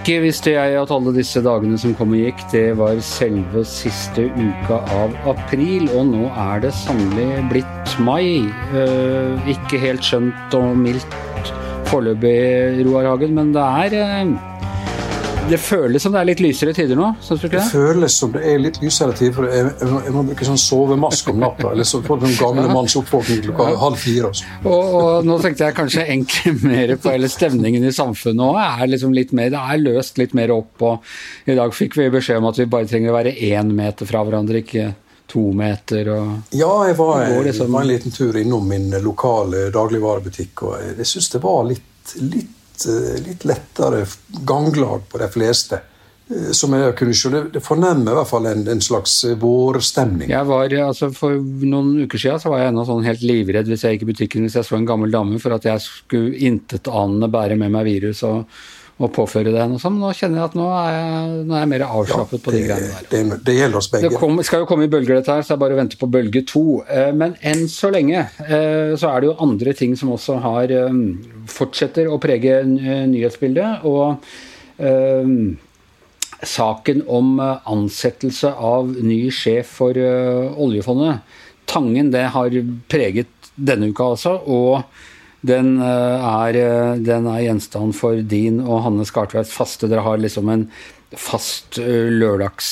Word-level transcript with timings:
Ikke 0.00 0.22
visste 0.24 0.54
jeg 0.54 0.78
at 0.80 0.90
alle 0.94 1.12
disse 1.12 1.42
dagene 1.44 1.76
som 1.76 1.92
kom 1.92 2.14
og 2.16 2.22
gikk, 2.22 2.40
det 2.54 2.62
var 2.78 2.96
selve 3.04 3.66
siste 3.68 4.30
uka 4.32 4.78
av 4.96 5.12
april, 5.28 5.90
og 5.92 6.06
nå 6.14 6.30
er 6.40 6.62
det 6.64 6.70
sannelig 6.72 7.42
blitt 7.50 7.92
mai. 8.00 8.48
Eh, 8.72 9.50
ikke 9.52 9.82
helt 9.82 10.00
skjønt 10.00 10.56
og 10.56 10.72
mildt 10.80 11.52
foreløpig, 11.90 12.80
Roar 12.88 13.10
Hagen, 13.10 13.36
men 13.36 13.52
det 13.52 13.66
er 13.84 13.98
eh, 14.00 14.32
det 15.50 15.58
føles 15.62 16.02
som 16.02 16.14
det 16.14 16.20
er 16.20 16.28
litt 16.30 16.42
lysere 16.42 16.74
tider 16.76 16.98
nå? 16.98 17.10
Synes 17.24 17.42
du 17.42 17.46
ikke 17.48 17.58
det? 17.58 17.64
Det 17.64 17.74
føles 17.74 18.16
som 18.22 18.32
det 18.34 18.42
er 18.46 18.62
litt 18.62 18.78
lysere 18.82 19.16
tider, 19.16 19.34
for 19.36 19.48
jeg, 19.50 19.66
jeg, 19.80 19.90
jeg 20.06 20.14
må 20.14 20.24
bruke 20.28 20.48
sånn 20.48 20.60
sovemaske 20.60 21.34
om 21.34 21.42
natta. 21.42 21.72
Eller 21.74 21.88
så 21.88 22.00
får 22.04 22.20
du 22.20 22.26
en 22.28 22.38
gamle 22.38 22.66
manns 22.70 22.96
oppvåkning 23.00 23.42
klokka 23.48 23.68
halv 23.80 24.00
fire. 24.00 24.32
Og, 24.62 24.70
og, 24.70 25.10
nå 25.26 25.38
tenkte 25.42 25.66
jeg 25.66 25.78
kanskje 25.78 26.06
egentlig 26.06 26.54
mer 26.70 26.94
på 27.00 27.14
hele 27.14 27.30
stemningen 27.32 27.86
i 27.86 27.94
samfunnet 27.94 28.46
òg. 28.46 28.60
Er 28.62 28.92
liksom 28.94 29.14
litt 29.16 29.34
mer, 29.36 29.52
det 29.54 29.60
er 29.60 29.82
løst 29.82 30.20
litt 30.20 30.36
mer 30.38 30.54
opp. 30.54 30.86
og 30.86 31.50
I 31.50 31.58
dag 31.58 31.74
fikk 31.76 31.98
vi 32.00 32.10
beskjed 32.14 32.42
om 32.42 32.50
at 32.50 32.60
vi 32.60 32.70
bare 32.70 32.90
trenger 32.90 33.12
å 33.12 33.18
være 33.18 33.36
én 33.50 33.74
meter 33.76 34.08
fra 34.08 34.24
hverandre, 34.26 34.64
ikke 34.64 34.92
to 35.30 35.50
meter. 35.56 36.14
Og, 36.14 36.54
ja, 36.58 36.72
jeg 36.88 36.96
var, 36.98 37.26
liksom, 37.46 37.72
var, 37.72 37.84
en 37.84 37.92
liten 37.92 38.14
tur 38.14 38.38
innom 38.40 38.66
min 38.68 38.90
lokale 39.02 39.68
dagligvarebutikk, 39.74 40.64
og 40.66 40.80
jeg, 40.80 40.96
jeg 41.02 41.12
syns 41.14 41.30
det 41.34 41.44
var 41.44 41.68
litt, 41.68 42.16
litt 42.22 42.56
Eh, 42.88 43.22
litt, 43.26 43.44
lettere 43.44 44.04
ganglag 44.46 45.08
på 45.08 45.18
de 45.18 45.28
fleste. 45.32 45.80
Eh, 46.30 46.50
som 46.56 46.74
jeg 46.76 46.94
kunne 46.98 47.14
skjønne, 47.16 47.52
Det 47.52 47.62
fornemmer 47.62 48.12
i 48.12 48.18
hvert 48.20 48.30
fall 48.30 48.46
en, 48.46 48.66
en 48.68 48.80
slags 48.80 49.24
eh, 49.24 49.36
vårstemning. 49.36 50.30
Jeg 50.30 50.46
var, 50.46 50.72
altså 50.86 51.10
For 51.12 51.36
noen 51.40 52.04
uker 52.04 52.18
siden 52.18 52.40
så 52.40 52.52
var 52.52 52.62
jeg 52.62 52.72
ennå 52.72 52.86
sånn 52.88 53.06
helt 53.06 53.24
livredd 53.26 53.70
hvis 53.70 53.84
jeg 53.84 53.98
gikk 53.98 54.06
i 54.06 54.12
butikken 54.12 54.46
hvis 54.46 54.58
jeg 54.60 54.68
så 54.68 54.78
en 54.78 54.88
gammel 54.88 55.10
dame 55.12 55.40
for 55.42 55.56
at 55.56 55.66
jeg 55.66 55.82
skulle 55.84 56.36
intetanende 56.50 57.30
bære 57.32 57.58
med 57.60 57.74
meg 57.74 57.88
virus. 57.88 58.22
og 58.22 58.46
å 59.00 59.08
påføre 59.08 59.52
det 59.54 59.64
noe 59.70 59.80
sånt. 59.80 59.96
Nå 60.00 60.10
kjenner 60.16 60.42
jeg 60.42 60.50
at 60.50 60.56
nå 60.58 60.66
er 60.76 60.90
jeg, 60.92 61.36
nå 61.48 61.56
er 61.56 61.62
jeg 61.62 61.70
mer 61.72 61.84
avslappet 61.86 62.36
ja, 62.36 62.42
på 62.44 62.52
de 62.52 62.60
greiene 62.66 62.90
der. 62.90 63.06
Det, 63.08 63.38
det, 63.46 63.54
gjelder 63.56 63.80
oss 63.80 63.88
begge. 63.92 64.10
Det 64.10 64.20
kom, 64.20 64.42
skal 64.44 64.64
jo 64.64 64.68
komme 64.68 64.84
i 64.86 64.92
bølger, 64.92 65.16
dette 65.16 65.36
her, 65.38 65.46
så 65.46 65.54
jeg 65.54 65.62
bare 65.62 65.78
venter 65.78 66.00
på 66.00 66.08
bølge 66.12 66.44
to. 66.48 66.64
Eh, 66.84 67.08
men 67.16 67.32
enn 67.46 67.64
så 67.72 67.92
lenge 67.94 68.26
eh, 68.44 68.92
så 69.00 69.12
er 69.12 69.22
det 69.22 69.30
jo 69.30 69.38
andre 69.46 69.74
ting 69.78 69.96
som 69.96 70.12
også 70.12 70.36
har 70.44 70.74
eh, 70.76 71.00
fortsetter 71.48 72.10
å 72.12 72.20
prege 72.22 72.60
nyhetsbildet. 72.68 73.88
Og 73.88 74.20
saken 76.50 77.02
om 77.12 77.34
ansettelse 77.40 78.48
av 78.48 78.88
ny 79.04 79.26
sjef 79.34 79.74
for 79.80 79.96
oljefondet, 80.00 81.20
Tangen, 81.70 82.08
det 82.10 82.24
har 82.34 82.54
preget 82.90 83.50
denne 83.54 83.90
uka 83.92 84.08
også. 84.16 84.32
og 84.48 85.09
den 85.46 85.78
eh, 85.80 86.28
er, 86.30 86.58
eh, 86.60 87.00
den 87.00 87.26
er, 87.30 87.44
gjenstand 87.46 87.96
for 87.96 88.20
din 88.28 88.60
og 88.60 88.84
Hanne 88.84 89.06
Skartveits 89.08 89.52
faste 89.54 89.88
Dere 89.88 90.04
har 90.04 90.20
liksom 90.20 90.50
en 90.52 90.66
fast 91.16 91.80
eh, 91.80 92.10
lørdags 92.12 92.68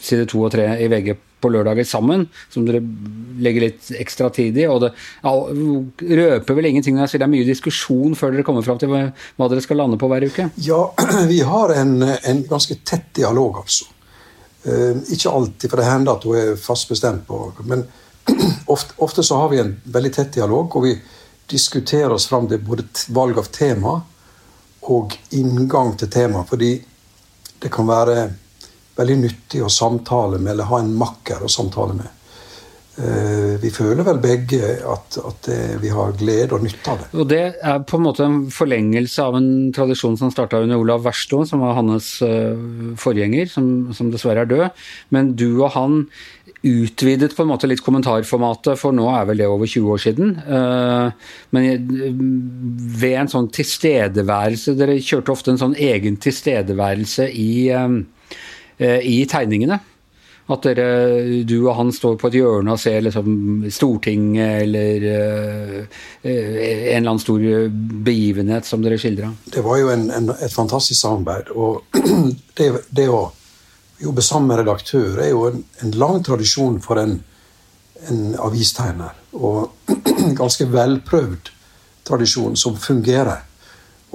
side 0.00 0.28
to 0.30 0.44
og 0.44 0.52
tre 0.54 0.68
i 0.80 0.88
VG 0.90 1.14
på 1.40 1.48
lørdager 1.48 1.86
sammen, 1.88 2.26
som 2.52 2.66
dere 2.68 2.82
legger 3.40 3.64
litt 3.64 3.86
ekstra 3.96 4.28
tid 4.36 4.58
i. 4.60 4.66
Og 4.68 4.82
det 4.84 4.90
røper 5.24 6.58
vel 6.58 6.68
ingenting 6.68 6.92
når 6.96 7.06
jeg 7.06 7.12
sier 7.14 7.22
det 7.22 7.28
er 7.30 7.32
mye 7.32 7.48
diskusjon 7.48 8.16
før 8.18 8.34
dere 8.34 8.44
kommer 8.44 8.64
fram 8.66 8.80
til 8.80 8.92
hva 8.92 9.48
dere 9.48 9.64
skal 9.64 9.80
lande 9.80 9.96
på 10.00 10.10
hver 10.12 10.26
uke? 10.28 10.50
Ja, 10.60 10.82
vi 11.32 11.40
har 11.48 11.72
en, 11.80 11.96
en 12.04 12.42
ganske 12.48 12.76
tett 12.84 13.08
dialog, 13.16 13.62
altså. 13.64 13.88
Ikke 14.60 15.32
alltid, 15.32 15.70
for 15.70 15.80
det 15.80 15.88
hender 15.88 16.18
at 16.18 16.26
hun 16.28 16.36
er 16.36 16.60
fast 16.60 16.90
bestemt 16.92 17.24
på 17.24 17.38
Men 17.64 17.86
ofte, 18.74 18.92
ofte, 19.00 19.24
så 19.24 19.40
har 19.40 19.48
vi 19.48 19.62
en 19.62 19.72
veldig 19.88 20.12
tett 20.12 20.36
dialog, 20.36 20.76
og 20.76 20.84
vi, 20.84 20.92
diskutere 21.50 22.14
oss 22.14 22.28
fram 22.30 22.48
til 22.48 22.62
både 22.64 22.86
valg 23.14 23.40
av 23.42 23.50
tema 23.54 23.96
og 24.90 25.16
inngang 25.36 25.96
til 25.98 26.10
tema. 26.12 26.44
Fordi 26.48 26.72
det 27.60 27.72
kan 27.72 27.88
være 27.88 28.30
veldig 29.00 29.18
nyttig 29.24 29.64
å 29.64 29.72
samtale 29.72 30.38
med, 30.38 30.54
eller 30.54 30.70
ha 30.70 30.80
en 30.80 30.96
makker 30.96 31.44
å 31.44 31.52
samtale 31.52 31.98
med. 31.98 32.16
Eh, 33.00 33.54
vi 33.62 33.70
føler 33.72 34.04
vel 34.04 34.18
begge 34.20 34.66
at, 34.92 35.16
at, 35.24 35.46
vi 35.80 35.92
har 35.94 36.12
glede 36.18 36.56
og 36.56 36.64
nytte 36.66 36.90
av 36.92 36.98
det. 37.00 37.08
Og 37.14 37.28
Det 37.30 37.42
er 37.70 37.84
på 37.86 37.96
en 37.96 38.04
måte 38.04 38.26
en 38.26 38.40
forlengelse 38.52 39.24
av 39.24 39.38
en 39.38 39.50
tradisjon 39.76 40.18
som 40.20 40.32
starta 40.34 40.60
under 40.60 40.80
Olav 40.80 41.06
Verstå, 41.06 41.44
som 41.48 41.62
var 41.64 41.78
hans 41.78 42.12
eh, 42.26 42.58
forgjenger, 43.00 43.48
som, 43.52 43.70
som, 43.96 44.10
dessverre 44.12 44.44
er 44.44 44.50
død. 44.50 44.84
Men 45.16 45.32
du 45.38 45.62
og 45.62 45.70
han 45.78 46.02
utvidet 46.66 47.36
på 47.36 47.44
en 47.44 47.50
måte 47.52 47.68
litt 47.70 47.82
kommentarformatet, 47.84 48.78
for 48.80 48.96
nå 48.96 49.06
er 49.12 49.28
vel 49.30 49.42
det 49.42 49.48
over 49.48 49.70
20 49.70 49.94
år 49.94 50.02
siden. 50.02 50.34
Eh, 50.44 51.30
men 51.56 51.92
ved 53.00 53.16
en 53.22 53.32
sånn 53.32 53.48
tilstedeværelse 53.54 54.76
Dere 54.78 54.98
kjørte 55.00 55.32
ofte 55.32 55.54
en 55.54 55.62
sånn 55.62 55.78
egen 55.78 56.18
tilstedeværelse 56.20 57.30
i, 57.32 57.52
i 58.80 59.16
tegningene. 59.30 59.80
At 60.50 60.66
dere, 60.66 61.44
du 61.46 61.56
og 61.60 61.76
han 61.78 61.92
står 61.94 62.16
på 62.18 62.30
et 62.30 62.38
hjørne 62.40 62.74
og 62.74 62.80
ser 62.82 63.04
liksom 63.06 63.68
Stortinget 63.70 64.64
eller 64.64 65.04
uh, 65.06 66.00
en 66.24 66.96
eller 66.96 67.10
annen 67.12 67.22
stor 67.22 67.44
begivenhet 68.06 68.66
som 68.66 68.82
dere 68.82 68.98
skildra? 69.00 69.30
Det 69.46 69.62
var 69.66 69.78
jo 69.78 69.92
en, 69.94 70.08
en, 70.14 70.32
et 70.34 70.54
fantastisk 70.54 70.98
samarbeid. 70.98 71.52
Og 71.54 71.84
det, 72.58 72.72
det, 72.90 73.06
å 73.06 73.28
jobbe 74.00 74.22
sammen 74.24 74.48
med 74.50 74.62
redaktør 74.62 75.20
er 75.20 75.32
jo 75.32 75.46
en, 75.50 75.64
en 75.84 75.92
lang 76.00 76.22
tradisjon 76.24 76.78
for 76.84 77.00
en, 77.00 77.18
en 78.08 78.22
avistegner. 78.40 79.16
Og 79.32 79.92
en 79.92 80.34
ganske 80.42 80.66
velprøvd 80.72 81.52
tradisjon 82.08 82.56
som 82.56 82.78
fungerer. 82.80 83.44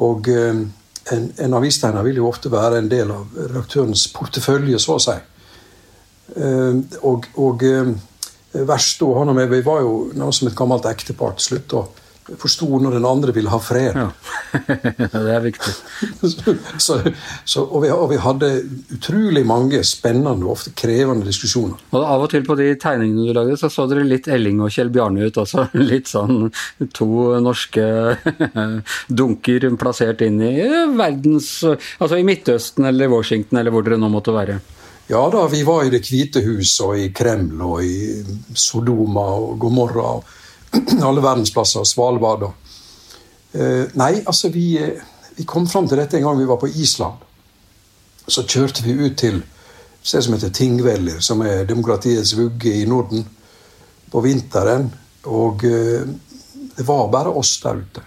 Og 0.03 0.27
uh, 0.27 0.65
en, 1.13 1.29
en 1.37 1.57
avistegner 1.59 2.03
vil 2.07 2.19
jo 2.19 2.29
ofte 2.29 2.51
være 2.51 2.81
en 2.81 2.89
del 2.91 3.13
av 3.13 3.37
redaktørens 3.37 4.07
portefølje, 4.15 4.79
så 4.81 4.97
å 4.97 5.03
si. 5.03 5.15
Eh, 6.35 6.79
og, 7.05 7.27
og 7.37 7.63
eh, 7.67 7.91
verst 8.65 9.03
da 9.03 9.11
han 9.19 9.29
og 9.29 9.37
meg, 9.37 9.51
vi 9.51 9.61
var 9.65 9.83
jo 9.83 9.93
noe 10.17 10.33
som 10.33 10.49
et 10.49 10.57
gammelt 10.57 10.87
ektepar 10.89 11.35
til 11.37 11.49
slutt. 11.49 11.75
og 11.77 12.01
Forsto 12.25 12.79
når 12.81 12.95
den 12.97 13.05
andre 13.05 13.33
ville 13.35 13.51
ha 13.53 13.59
fred. 13.61 13.93
Ja, 13.93 14.07
Det 15.13 15.33
er 15.35 15.43
viktig. 15.43 15.73
så, 16.85 16.97
så, 17.45 17.61
og, 17.61 17.83
vi, 17.83 17.91
og, 17.93 18.07
vi, 18.09 18.17
hadde 18.21 18.49
utrolig 18.95 19.43
mange 19.45 19.83
spennende 19.85 20.47
og 20.47 20.55
ofte 20.55 20.73
krevende 20.77 21.27
diskusjoner. 21.27 21.77
Og 21.93 22.01
Av 22.01 22.25
og 22.25 22.31
til 22.33 22.45
på 22.47 22.57
de 22.57 22.71
tegningene 22.81 23.27
du 23.29 23.35
lagde, 23.37 23.57
så 23.61 23.69
så 23.69 23.85
dere 23.91 24.07
litt 24.07 24.29
Elling 24.31 24.63
og 24.65 24.73
Kjell 24.73 24.89
Bjarne 24.93 25.27
ut 25.27 25.37
også. 25.43 25.67
Litt 25.91 26.09
sånn 26.09 26.47
to 26.97 27.09
norske 27.43 27.85
dunker 29.07 29.67
plassert 29.79 30.23
inn 30.25 30.39
i 30.41 30.55
verdens 30.95 31.49
Altså 31.65 32.17
i 32.17 32.25
Midtøsten 32.25 32.87
eller 32.89 33.11
Washington 33.11 33.59
eller 33.59 33.73
hvor 33.73 33.85
dere 33.85 33.99
nå 34.01 34.09
måtte 34.11 34.33
være. 34.33 34.57
Ja 35.11 35.21
da, 35.29 35.43
vi 35.51 35.61
var 35.63 35.85
i 35.85 35.91
Det 35.93 36.01
hvite 36.07 36.41
hus 36.45 36.73
og 36.81 36.97
i 36.97 37.11
Kreml 37.13 37.61
og 37.61 37.85
i 37.85 38.23
Sodoma 38.57 39.27
og 39.37 39.59
Gomorra 39.61 40.07
og 40.17 40.33
alle 41.07 41.23
verdensplasser, 41.23 41.83
Svalbard 41.87 42.47
og 42.47 42.71
eh, 43.53 43.85
Nei, 43.99 44.13
altså, 44.25 44.49
vi, 44.53 44.75
eh, 44.81 45.03
vi, 45.35 45.45
kom 45.47 45.67
fram 45.67 45.87
til 45.89 46.01
dette 46.01 46.19
en 46.19 46.27
gang 46.27 46.39
vi 46.39 46.49
var 46.49 46.59
på 46.61 46.71
Island. 46.71 47.23
Så 48.27 48.43
kjørte 48.43 48.83
vi 48.85 48.97
ut 48.97 49.17
til 49.19 49.39
et 49.41 50.09
sted 50.09 50.25
som 50.25 50.35
heter 50.35 50.53
Tingvellir, 50.53 51.21
som 51.21 51.41
er 51.45 51.65
demokratiets 51.69 52.35
vugge 52.37 52.73
i 52.81 52.85
Norden, 52.89 53.25
på 54.11 54.21
vinteren. 54.25 54.89
Og 55.31 55.65
eh, 55.65 56.05
det 56.75 56.85
var 56.87 57.09
bare 57.13 57.33
oss 57.33 57.55
der 57.63 57.81
ute. 57.81 58.05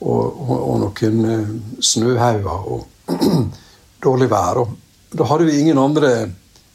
Og, 0.00 0.24
og, 0.24 0.56
og 0.56 0.82
noen 0.82 1.60
snøhauger 1.80 2.66
og 2.72 3.14
dårlig 4.06 4.28
vær. 4.30 4.64
og 4.64 4.74
da 5.16 5.24
hadde 5.24 5.46
vi 5.48 5.60
ingen 5.60 5.78
andre 5.78 6.10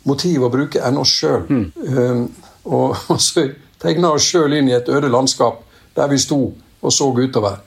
motiv 0.07 0.45
å 0.45 0.51
bruke 0.53 0.81
enn 0.85 0.99
oss 1.01 1.13
sjøl. 1.19 1.43
Mm. 1.49 1.65
Um, 1.87 2.23
og, 2.65 2.95
og, 3.11 3.19
så 3.21 3.47
tegna 3.81 4.13
oss 4.15 4.29
sjøl 4.29 4.53
inn 4.57 4.69
i 4.69 4.77
et 4.77 4.89
øde 4.89 5.09
landskap 5.11 5.63
der 5.95 6.07
vi 6.07 6.19
sto 6.21 6.41
og 6.81 6.93
så 6.93 7.09
utover 7.11 7.59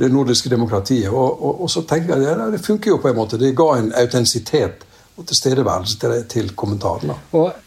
det 0.00 0.08
nordiske 0.12 0.48
demokratiet. 0.48 1.08
Og, 1.10 1.42
og, 1.42 1.64
og 1.64 1.70
så 1.70 1.82
tenker 1.82 2.16
jeg 2.16 2.30
ja, 2.38 2.46
det 2.52 2.62
funker 2.64 2.94
jo 2.94 3.00
på 3.02 3.10
en 3.10 3.18
måte. 3.18 3.40
Det 3.40 3.56
ga 3.58 3.72
en 3.76 3.90
autentisitet 3.98 4.86
og 5.20 5.26
tilstedeværelse 5.28 5.98
til, 6.00 6.14
til 6.30 6.52
kommentarene. 6.56 7.16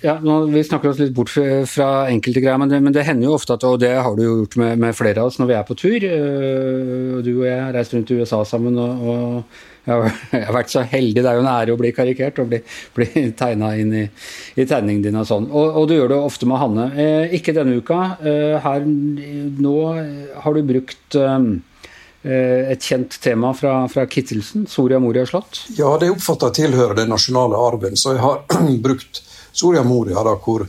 Ja, 0.01 0.15
vi 0.49 0.63
snakker 0.65 0.89
oss 0.89 1.01
litt 1.01 1.13
bort 1.13 1.29
fra 1.29 1.89
enkelte 2.09 2.41
greier, 2.41 2.57
men 2.57 2.71
det, 2.71 2.79
men 2.81 2.95
det 2.95 3.03
hender 3.05 3.27
jo 3.27 3.35
ofte 3.35 3.57
at 3.57 3.65
Og 3.67 3.77
det 3.83 3.91
har 3.93 4.15
du 4.15 4.23
jo 4.23 4.37
gjort 4.39 4.57
med, 4.63 4.79
med, 4.81 4.95
flere 4.97 5.21
av 5.21 5.29
oss 5.29 5.37
når 5.41 5.51
vi 5.51 5.57
er 5.59 5.67
på 5.67 5.77
tur. 5.77 6.07
Øh, 6.07 7.19
du 7.25 7.31
og 7.35 7.45
jeg 7.45 7.59
har 7.59 7.75
reist 7.75 7.93
rundt 7.93 8.09
i 8.09 8.17
USA 8.21 8.41
sammen. 8.47 8.79
og, 8.79 9.05
og 9.13 9.61
jeg 10.31 10.45
har 10.47 10.56
vært 10.56 10.71
så 10.71 10.83
heldig, 10.88 11.19
det 11.19 11.27
er 11.27 11.38
jo 11.38 11.44
en 11.44 11.51
ære 11.51 11.74
å 11.75 11.80
bli 11.80 11.91
karikert 11.95 12.39
og 12.39 12.50
bli, 12.53 12.62
bli 12.95 13.25
tegna 13.41 13.74
inn 13.80 13.91
i, 13.97 14.06
i, 14.56 14.63
tegningen 14.63 15.03
din 15.03 15.19
og 15.19 15.27
sånn. 15.27 15.50
Og, 15.51 15.81
og, 15.81 15.88
du 15.89 15.97
gjør 15.97 16.13
det 16.13 16.21
ofte 16.24 16.47
med 16.50 16.62
Hanne. 16.62 16.88
Eh, 16.95 17.35
ikke 17.39 17.56
denne 17.56 17.81
uka. 17.81 18.00
Eh, 18.24 18.56
her, 18.63 18.88
nå 18.88 19.75
har 20.45 20.56
du 20.56 20.63
brukt 20.71 21.19
eh, 21.19 21.50
et 22.24 22.88
kjent 22.88 23.19
tema 23.24 23.51
fra, 23.57 23.81
fra 23.91 24.07
Kittelsen, 24.07 24.69
Soria 24.71 25.01
Moria 25.03 25.25
slott? 25.27 25.65
Ja, 25.75 25.91
det 26.00 26.13
oppfatter 26.13 26.53
jeg 26.53 26.62
tilhører 26.62 27.01
den 27.01 27.12
nasjonale 27.12 27.59
arven. 27.59 28.00
Så 28.00 28.15
jeg 28.15 28.24
har 28.24 28.45
brukt 28.88 29.19
Soria 29.51 29.83
Moria, 29.83 30.24
da, 30.24 30.38
hvor 30.39 30.63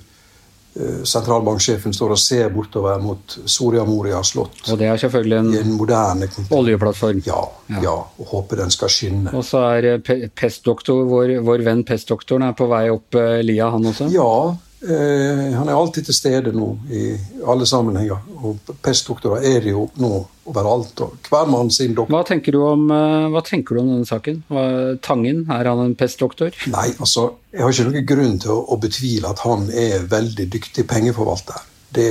sentralbanksjefen 1.06 1.94
står 1.94 2.17
og 2.17 2.19
ser 2.19 2.49
bortover 2.50 2.99
mot 2.99 3.37
Soria 3.47 3.85
Moria 3.87 4.19
slott. 4.26 4.59
Og 4.73 4.79
det 4.81 4.88
er 4.91 4.99
selvfølgelig 4.99 5.38
en, 5.38 5.53
en 5.61 5.73
moderne 5.79 6.29
oljeplattform. 6.50 7.23
Ja, 7.26 7.44
ja. 7.71 7.82
ja, 7.87 7.94
og 7.94 8.32
håper 8.32 8.65
den 8.65 8.75
skal 8.75 8.91
skinne. 8.91 9.31
Og 9.38 9.47
så 9.47 9.62
er 9.76 10.03
pestdoktor, 10.35 11.05
vår, 11.06 11.37
vår 11.47 11.62
venn 11.67 11.85
pestdoktoren 11.87 12.49
er 12.49 12.59
på 12.59 12.67
vei 12.71 12.88
opp 12.91 13.21
lia, 13.47 13.71
han 13.71 13.87
også? 13.93 14.11
Ja, 14.15 14.31
Eh, 14.74 14.74
han 14.84 15.69
er 15.69 15.75
alltid 15.75 16.08
til 16.08 16.16
stede 16.16 16.52
nå 16.52 16.66
i 16.92 17.04
alle 17.48 17.66
sammenhenger. 17.69 18.20
Og 18.44 18.75
pestdoktorer 18.84 19.44
er 19.48 19.64
det 19.64 19.72
jo 19.72 19.86
nå 20.02 20.10
overalt. 20.50 21.00
og 21.00 21.28
Hver 21.28 21.48
mann 21.50 21.70
sin 21.70 21.94
doktor. 21.94 22.12
Hva 22.14 22.25
tenker 22.28 22.52
du 22.52 22.60
om, 22.62 22.90
eh, 22.90 23.40
tenker 23.42 23.75
du 23.75 23.81
om 23.81 23.88
denne 23.88 24.08
saken? 24.08 24.42
Hva, 24.48 24.64
Tangen, 25.00 25.46
er 25.50 25.64
han 25.64 25.81
en 25.81 25.94
pestdoktor? 25.94 26.52
Nei, 26.66 26.90
altså, 26.98 27.34
jeg 27.52 27.62
har 27.62 27.72
ikke 27.72 27.90
noen 27.90 28.06
grunn 28.06 28.38
til 28.38 28.50
å, 28.50 28.60
å 28.75 28.81
betvile 28.81 29.31
at 29.31 29.44
han 29.46 29.70
er 29.70 30.06
veldig 30.10 30.48
dyktig 30.52 30.87
pengeforvalter. 30.90 31.64
Det, 31.94 32.10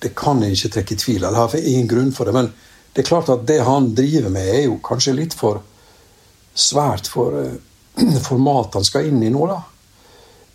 det 0.00 0.14
kan 0.16 0.42
jeg 0.42 0.56
ikke 0.56 0.74
trekke 0.76 0.94
i 0.94 1.00
tvil 1.02 1.22
Jeg 1.26 1.34
har 1.34 1.56
ingen 1.60 1.88
grunn 1.90 2.12
for 2.12 2.24
det. 2.24 2.34
Men 2.36 2.52
det 2.94 3.04
er 3.04 3.10
klart 3.10 3.28
at 3.28 3.46
det 3.46 3.60
han 3.66 3.94
driver 3.94 4.30
med, 4.30 4.48
er 4.48 4.68
jo 4.70 4.80
kanskje 4.84 5.16
litt 5.16 5.34
for 5.36 5.60
svært 6.56 7.10
for 7.12 7.34
uh, 7.36 7.56
format 8.28 8.78
han 8.78 8.86
skal 8.86 9.10
inn 9.10 9.22
i 9.22 9.32
nå, 9.32 9.44
da. 9.50 9.60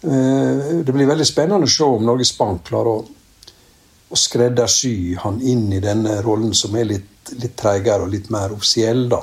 Eh, 0.02 0.82
det 0.86 0.94
blir 0.94 1.10
veldig 1.10 1.28
spennende 1.28 1.70
å 1.70 1.72
se 1.72 1.86
om 1.86 2.06
Norges 2.06 2.34
Bank 2.38 2.64
klarer 2.70 3.02
å, 3.02 3.04
å 4.10 4.18
skreddersy 4.18 5.16
han 5.22 5.42
inn 5.42 5.68
i 5.74 5.82
denne 5.84 6.18
rollen 6.26 6.56
som 6.58 6.76
er 6.76 6.90
litt, 6.90 7.34
litt 7.38 7.56
treigere 7.60 8.08
og 8.08 8.14
litt 8.16 8.32
mer 8.34 8.56
offisiell. 8.56 9.08
da. 9.12 9.22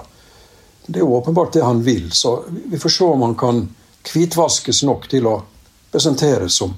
Det 0.87 1.01
er 1.01 1.05
jo 1.05 1.17
åpenbart 1.19 1.53
det 1.59 1.67
han 1.67 1.83
vil, 1.85 2.11
så 2.15 2.39
vi 2.49 2.79
får 2.81 2.95
se 2.95 3.05
om 3.05 3.25
han 3.27 3.35
kan 3.39 3.65
hvitvaskes 4.09 4.85
nok 4.89 5.09
til 5.11 5.27
å 5.29 5.41
presenteres 5.93 6.61
som 6.61 6.77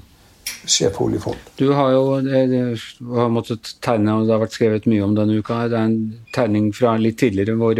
sjef 0.65 0.97
for 0.97 1.11
oljefond. 1.11 1.37
Du 1.61 1.71
har 1.77 1.93
jo 1.93 2.17
har 2.17 3.31
måttet 3.31 3.75
tegne, 3.85 4.17
og 4.17 4.27
det 4.27 4.35
har 4.35 4.43
vært 4.43 4.57
skrevet 4.57 4.89
mye 4.91 5.05
om 5.05 5.15
denne 5.15 5.39
uka. 5.39 5.67
Det 5.71 5.79
er 5.79 5.87
en 5.91 6.01
tegning 6.35 6.71
fra 6.75 6.97
litt 6.99 7.21
tidligere 7.21 7.59
hvor 7.61 7.79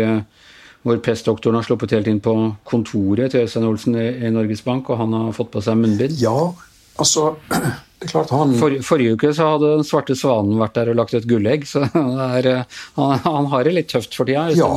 hvor 0.87 1.01
pestdoktoren 1.05 1.59
har 1.59 1.67
sluppet 1.67 1.93
helt 1.93 2.09
inn 2.09 2.23
på 2.25 2.35
kontoret 2.69 3.35
til 3.35 3.45
Øystein 3.45 3.69
Olsen 3.69 3.99
i 4.01 4.33
Norges 4.33 4.65
Bank, 4.65 4.89
og 4.89 5.01
han 5.03 5.13
har 5.17 5.37
fått 5.37 5.53
på 5.53 5.63
seg 5.65 5.77
munnbind? 5.81 6.17
Ja, 6.23 6.53
altså 6.97 7.35
det 8.01 8.07
er 8.09 8.13
klart 8.15 8.31
han... 8.33 8.55
For, 8.57 8.75
forrige 8.81 9.17
uke 9.19 9.31
så 9.37 9.51
hadde 9.53 9.75
Den 9.75 9.85
svarte 9.85 10.15
svanen 10.17 10.57
vært 10.57 10.79
der 10.79 10.89
og 10.89 10.97
lagt 11.03 11.13
et 11.19 11.27
gullegg, 11.29 11.67
så 11.69 11.85
er, 12.41 12.49
han, 12.97 13.19
han, 13.27 13.49
har 13.53 13.67
det 13.69 13.75
litt 13.77 13.91
tøft 13.93 14.17
for 14.17 14.29
tida? 14.29 14.47
Ja, 14.57 14.71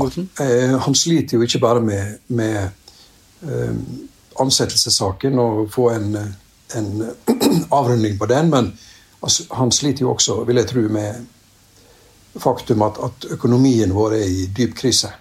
eh, 0.43 0.75
han 0.83 0.97
sliter 0.97 1.39
jo 1.39 1.47
ikke 1.47 1.61
bare 1.63 1.83
med, 1.85 2.17
med 2.35 2.59
eh, 3.47 3.77
ansettelsessaken 4.43 5.39
og 5.39 5.69
få 5.71 5.87
en, 5.95 6.19
en 6.75 6.91
avrunding 7.79 8.19
på 8.19 8.27
den, 8.27 8.51
men 8.51 8.73
altså, 9.21 9.47
han 9.55 9.71
sliter 9.71 10.03
jo 10.03 10.11
også, 10.17 10.41
vil 10.49 10.59
jeg 10.59 10.73
tro, 10.73 10.83
med 10.91 11.23
faktum 12.43 12.83
at, 12.83 12.99
at 13.07 13.31
økonomien 13.37 13.95
vår 13.95 14.17
er 14.19 14.27
i 14.27 14.47
dyp 14.51 14.75
krise. 14.83 15.13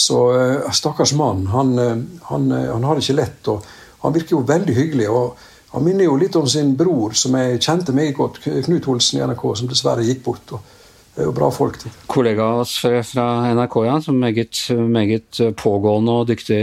Så 0.00 0.18
uh, 0.32 0.72
stakkars 0.72 1.12
mann, 1.18 1.44
han, 1.52 1.72
uh, 1.78 1.94
han, 2.30 2.50
uh, 2.52 2.72
han, 2.72 2.84
har 2.88 2.96
det 2.96 3.04
ikke 3.04 3.18
lett. 3.20 3.52
og 3.52 3.66
Han 4.04 4.16
virker 4.16 4.38
jo 4.38 4.44
veldig 4.48 4.76
hyggelig. 4.76 5.08
og 5.12 5.36
Han 5.74 5.84
minner 5.86 6.08
jo 6.08 6.18
litt 6.20 6.36
om 6.40 6.48
sin 6.48 6.72
bror, 6.76 7.12
som 7.14 7.36
jeg 7.36 7.60
kjente 7.60 7.94
meget 7.96 8.16
godt, 8.16 8.40
Knut 8.64 8.88
Olsen 8.88 9.20
i 9.20 9.26
NRK, 9.28 9.44
som 9.60 9.70
dessverre 9.70 10.06
gikk 10.06 10.24
bort. 10.24 10.56
og 10.56 10.79
det 11.20 11.26
er 11.26 11.28
jo 11.28 11.36
bra 11.36 11.50
folk. 11.52 11.76
til. 11.76 11.92
Kollega 12.08 12.46
av 12.54 12.62
oss 12.62 12.78
fra 12.80 13.26
NRK, 13.52 13.76
ja, 13.84 13.98
som 14.00 14.16
meget, 14.16 14.56
meget 14.72 15.40
pågående 15.60 16.14
og 16.22 16.30
dyktig 16.30 16.60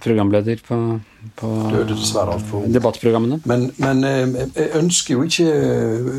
programleder 0.00 0.62
på, 0.64 0.78
på 1.36 1.50
debattprogrammene. 2.72 3.40
Men, 3.44 3.66
men, 3.76 4.00
eh, 4.08 4.48
jeg 4.56 4.70
ønsker 4.78 5.18
jo 5.18 5.26
ikke 5.26 5.48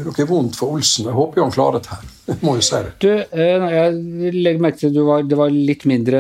noe 0.05 0.27
vondt 0.29 0.59
for 0.59 0.77
Olsen. 0.77 1.07
Jeg 1.09 1.17
håper 1.17 1.41
jo 1.41 1.47
han 1.47 1.55
klarer 1.55 1.79
dette 1.79 1.95
her. 1.95 2.05
Jeg 2.29 2.37
må 2.45 2.51
jo 2.59 2.65
si 2.67 2.77
det. 2.85 2.91
Du, 3.01 3.07
eh, 3.09 3.63
jeg 3.73 4.33
legger 4.35 4.61
merke 4.61 4.77
til 4.83 4.91
at 4.93 5.29
det 5.31 5.39
var 5.39 5.49
litt 5.49 5.87
mindre 5.89 6.19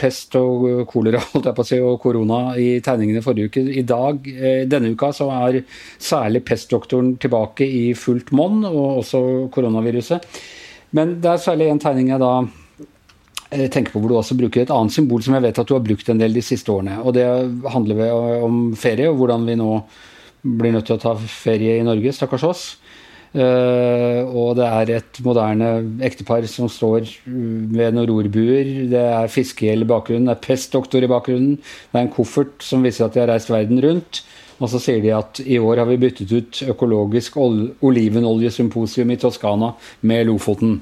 pest 0.00 0.34
og 0.40 0.64
kolera 0.90 1.20
holdt 1.22 1.46
jeg 1.46 1.54
på 1.54 1.62
å 1.62 1.68
si, 1.68 1.78
og 1.78 2.00
korona 2.02 2.40
i 2.58 2.80
tegningene 2.82 3.22
forrige 3.22 3.52
uke. 3.52 3.62
I 3.70 3.84
dag, 3.86 4.26
eh, 4.34 4.64
denne 4.66 4.90
uka, 4.90 5.12
så 5.14 5.28
er 5.30 5.60
særlig 6.02 6.42
pestdoktoren 6.48 7.14
tilbake 7.22 7.70
i 7.70 7.86
fullt 7.94 8.34
monn, 8.34 8.64
og 8.66 9.04
også 9.04 9.22
koronaviruset. 9.54 10.26
Men 10.94 11.18
det 11.22 11.30
er 11.30 11.42
særlig 11.42 11.70
en 11.70 11.82
tegning 11.82 12.12
jeg 12.12 12.22
da 12.22 12.32
eh, 13.50 13.66
tenker 13.72 13.90
på 13.92 14.02
hvor 14.02 14.12
du 14.12 14.18
også 14.20 14.38
bruker 14.38 14.62
et 14.62 14.74
annet 14.74 14.94
symbol 14.94 15.24
som 15.24 15.34
jeg 15.36 15.46
vet 15.48 15.60
at 15.60 15.70
du 15.70 15.74
har 15.76 15.84
brukt 15.84 16.10
en 16.10 16.20
del 16.20 16.36
de 16.36 16.44
siste 16.44 16.70
årene. 16.70 17.00
Og 17.02 17.16
det 17.16 17.26
handler 17.74 18.06
om 18.46 18.62
ferie, 18.78 19.10
og 19.10 19.18
hvordan 19.18 19.46
vi 19.48 19.58
nå 19.58 19.72
blir 20.44 20.74
nødt 20.74 20.86
til 20.90 20.98
å 20.98 21.02
ta 21.02 21.14
ferie 21.18 21.78
i 21.80 21.86
Norge, 21.86 22.12
stakkars 22.14 22.46
oss. 22.46 22.64
Uh, 23.34 24.22
og 24.30 24.52
det 24.60 24.66
er 24.68 24.90
et 25.00 25.18
moderne 25.26 25.70
ektepar 26.06 26.44
som 26.46 26.68
står 26.70 27.08
ved 27.26 27.96
noen 27.96 28.06
rorbuer. 28.06 28.68
Det 28.92 29.00
er 29.02 29.32
fiskegjeld 29.32 29.82
i 29.82 29.88
bakgrunnen, 29.90 30.28
det 30.30 30.36
er 30.36 30.44
pestdoktor 30.44 31.02
i 31.02 31.10
bakgrunnen. 31.10 31.56
Det 31.58 31.98
er 31.98 32.06
en 32.06 32.12
koffert 32.14 32.62
som 32.62 32.84
viser 32.86 33.08
at 33.08 33.16
de 33.16 33.24
har 33.24 33.32
reist 33.32 33.50
verden 33.50 33.82
rundt. 33.82 34.22
Og 34.62 34.70
så 34.70 34.80
sier 34.82 35.02
de 35.02 35.12
at 35.16 35.40
i 35.42 35.58
år 35.58 35.82
har 35.82 35.88
vi 35.88 36.00
byttet 36.00 36.30
ut 36.30 36.60
økologisk 36.70 37.38
ol 37.42 37.56
olivenoljesymposium 37.84 39.10
i 39.10 39.18
Toskana 39.20 39.72
med 40.06 40.28
Lofoten. 40.28 40.76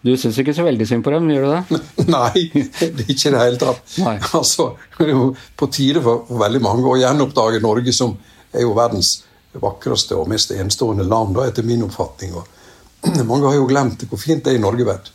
Du 0.00 0.14
syns 0.16 0.38
ikke 0.40 0.54
så 0.56 0.64
veldig 0.64 0.86
synd 0.88 1.04
på 1.04 1.12
dem, 1.12 1.28
gjør 1.28 1.44
du 1.44 1.50
det? 1.52 1.80
Nei, 2.14 2.46
det 2.54 3.04
er 3.04 3.10
ikke 3.12 3.28
i 3.28 3.34
det 3.34 3.42
hele 3.42 3.60
tatt. 3.60 3.82
Altså, 4.40 4.70
det 4.96 5.10
er 5.10 5.12
jo 5.12 5.26
på 5.60 5.68
tide 5.68 6.00
for, 6.04 6.24
veldig 6.40 6.62
mange 6.64 6.88
å 6.88 6.96
gjenoppdage 7.00 7.60
Norge, 7.60 7.92
som 7.92 8.16
er 8.54 8.64
jo 8.64 8.72
verdens 8.78 9.18
vakreste 9.60 10.16
og 10.16 10.30
mest 10.30 10.54
enestående 10.54 11.04
land, 11.04 11.34
da, 11.36 11.44
etter 11.50 11.66
min 11.66 11.84
oppfatning. 11.84 12.32
Og 12.40 13.20
mange 13.30 13.50
har 13.50 13.58
jo 13.60 13.68
glemt 13.68 14.06
hvor 14.08 14.22
fint 14.22 14.46
det 14.46 14.54
er 14.54 14.60
i 14.60 14.64
Norge. 14.64 14.88
vet 14.88 15.12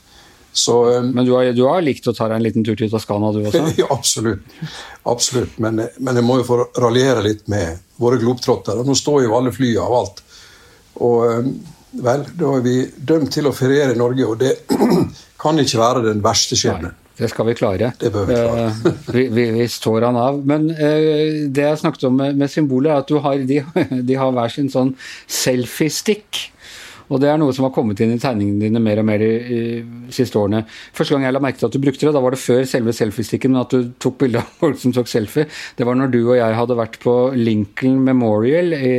så, 0.56 1.00
um, 1.00 1.10
men 1.12 1.25
du 1.28 1.34
har, 1.36 1.50
du 1.52 1.66
har, 1.68 1.81
likt 1.84 2.06
å 2.07 2.13
ta 2.16 2.30
deg 2.31 2.40
en 2.40 2.46
liten 2.46 2.63
tur 2.63 2.78
til 2.80 2.88
Toskana, 2.92 3.34
du 3.36 3.42
også? 3.44 3.66
ja, 3.81 3.88
absolutt. 3.92 4.57
absolutt. 5.04 5.57
Men, 5.60 5.81
men, 5.98 6.16
jeg 6.16 6.24
må 6.24 6.40
jo 6.40 6.46
få 6.48 6.60
raljere 6.80 7.25
litt 7.25 7.44
med 7.52 7.81
våre 8.00 8.19
globetrottere. 8.22 8.86
Nå 8.88 8.96
står 8.96 9.25
jo 9.25 9.36
alle 9.36 9.52
flyene 9.56 9.84
av 9.84 9.98
alt. 10.00 10.22
Og 11.04 11.25
um, 11.28 11.50
vel, 12.06 12.24
da 12.40 12.54
er 12.56 12.63
vi 12.63 12.78
dømt 12.96 13.34
til 13.36 13.52
å 13.52 13.56
feriere 13.56 13.98
i 13.98 14.00
Norge, 14.00 14.30
og 14.31 14.40
det 14.40 14.54
kan 15.44 15.60
ikke 15.60 15.81
være 15.84 16.06
den 16.07 16.24
verste 16.24 16.56
skjebnen. 16.60 16.96
Det 17.16 17.30
skal 17.31 17.48
vi 17.48 17.56
klare. 17.56 17.92
Det 18.00 18.12
bør 18.12 18.25
vi 18.28 18.40
klare. 18.40 18.63
Eh, 18.72 18.98
vi, 19.12 19.28
vi, 19.36 19.46
vi, 19.60 19.68
står 19.72 20.07
han 20.07 20.18
av. 20.19 20.40
Men 20.48 20.68
uh, 20.72 21.46
det 21.52 21.68
jeg 21.68 21.84
snakket 21.84 22.07
om 22.10 22.19
med, 22.19 22.40
med 22.40 22.52
symbolet, 22.52 22.92
er 22.92 23.04
at 23.04 23.16
har, 23.28 23.44
de, 23.52 23.62
de, 24.07 24.19
har 24.19 24.36
hver 24.36 24.56
sin 24.56 24.72
sånn 24.72 24.96
selfie-stick. 25.28 26.46
Og 27.10 27.22
det 27.22 27.30
er 27.30 27.40
noe 27.42 27.54
som 27.56 27.68
har 27.68 27.74
kommet 27.76 28.02
inn 28.02 28.16
i 28.16 28.19
tegningene 28.21 28.64
dine 28.66 28.81
mer 28.83 29.02
og 29.02 29.07
mer 29.07 29.24
i 29.26 29.59
siste 30.14 30.40
årene. 30.42 30.64
Første 30.95 31.16
gang 31.16 31.28
jeg 31.28 31.35
la 31.35 31.42
merke 31.44 31.62
til 31.62 31.69
at 31.69 31.76
du 31.76 31.81
brukte 31.83 32.07
det, 32.07 32.14
da 32.16 32.24
var 32.24 32.35
det 32.35 32.42
før 32.42 32.64
selve 32.69 32.95
selfiesticken, 32.95 33.54
men 33.54 33.64
at 33.64 33.74
du 33.74 33.92
tok 34.02 34.19
bilde 34.24 34.42
av 34.42 34.54
folk 34.62 34.80
som 34.81 34.94
tok 34.95 35.12
selfie, 35.12 35.50
det 35.78 35.88
var 35.88 36.00
når 36.00 36.14
du 36.14 36.21
og 36.24 36.38
jeg 36.40 36.59
hadde 36.59 36.80
vært 36.80 37.00
på 37.04 37.16
Lincoln 37.38 38.00
Memorial 38.06 38.74
i 38.78 38.95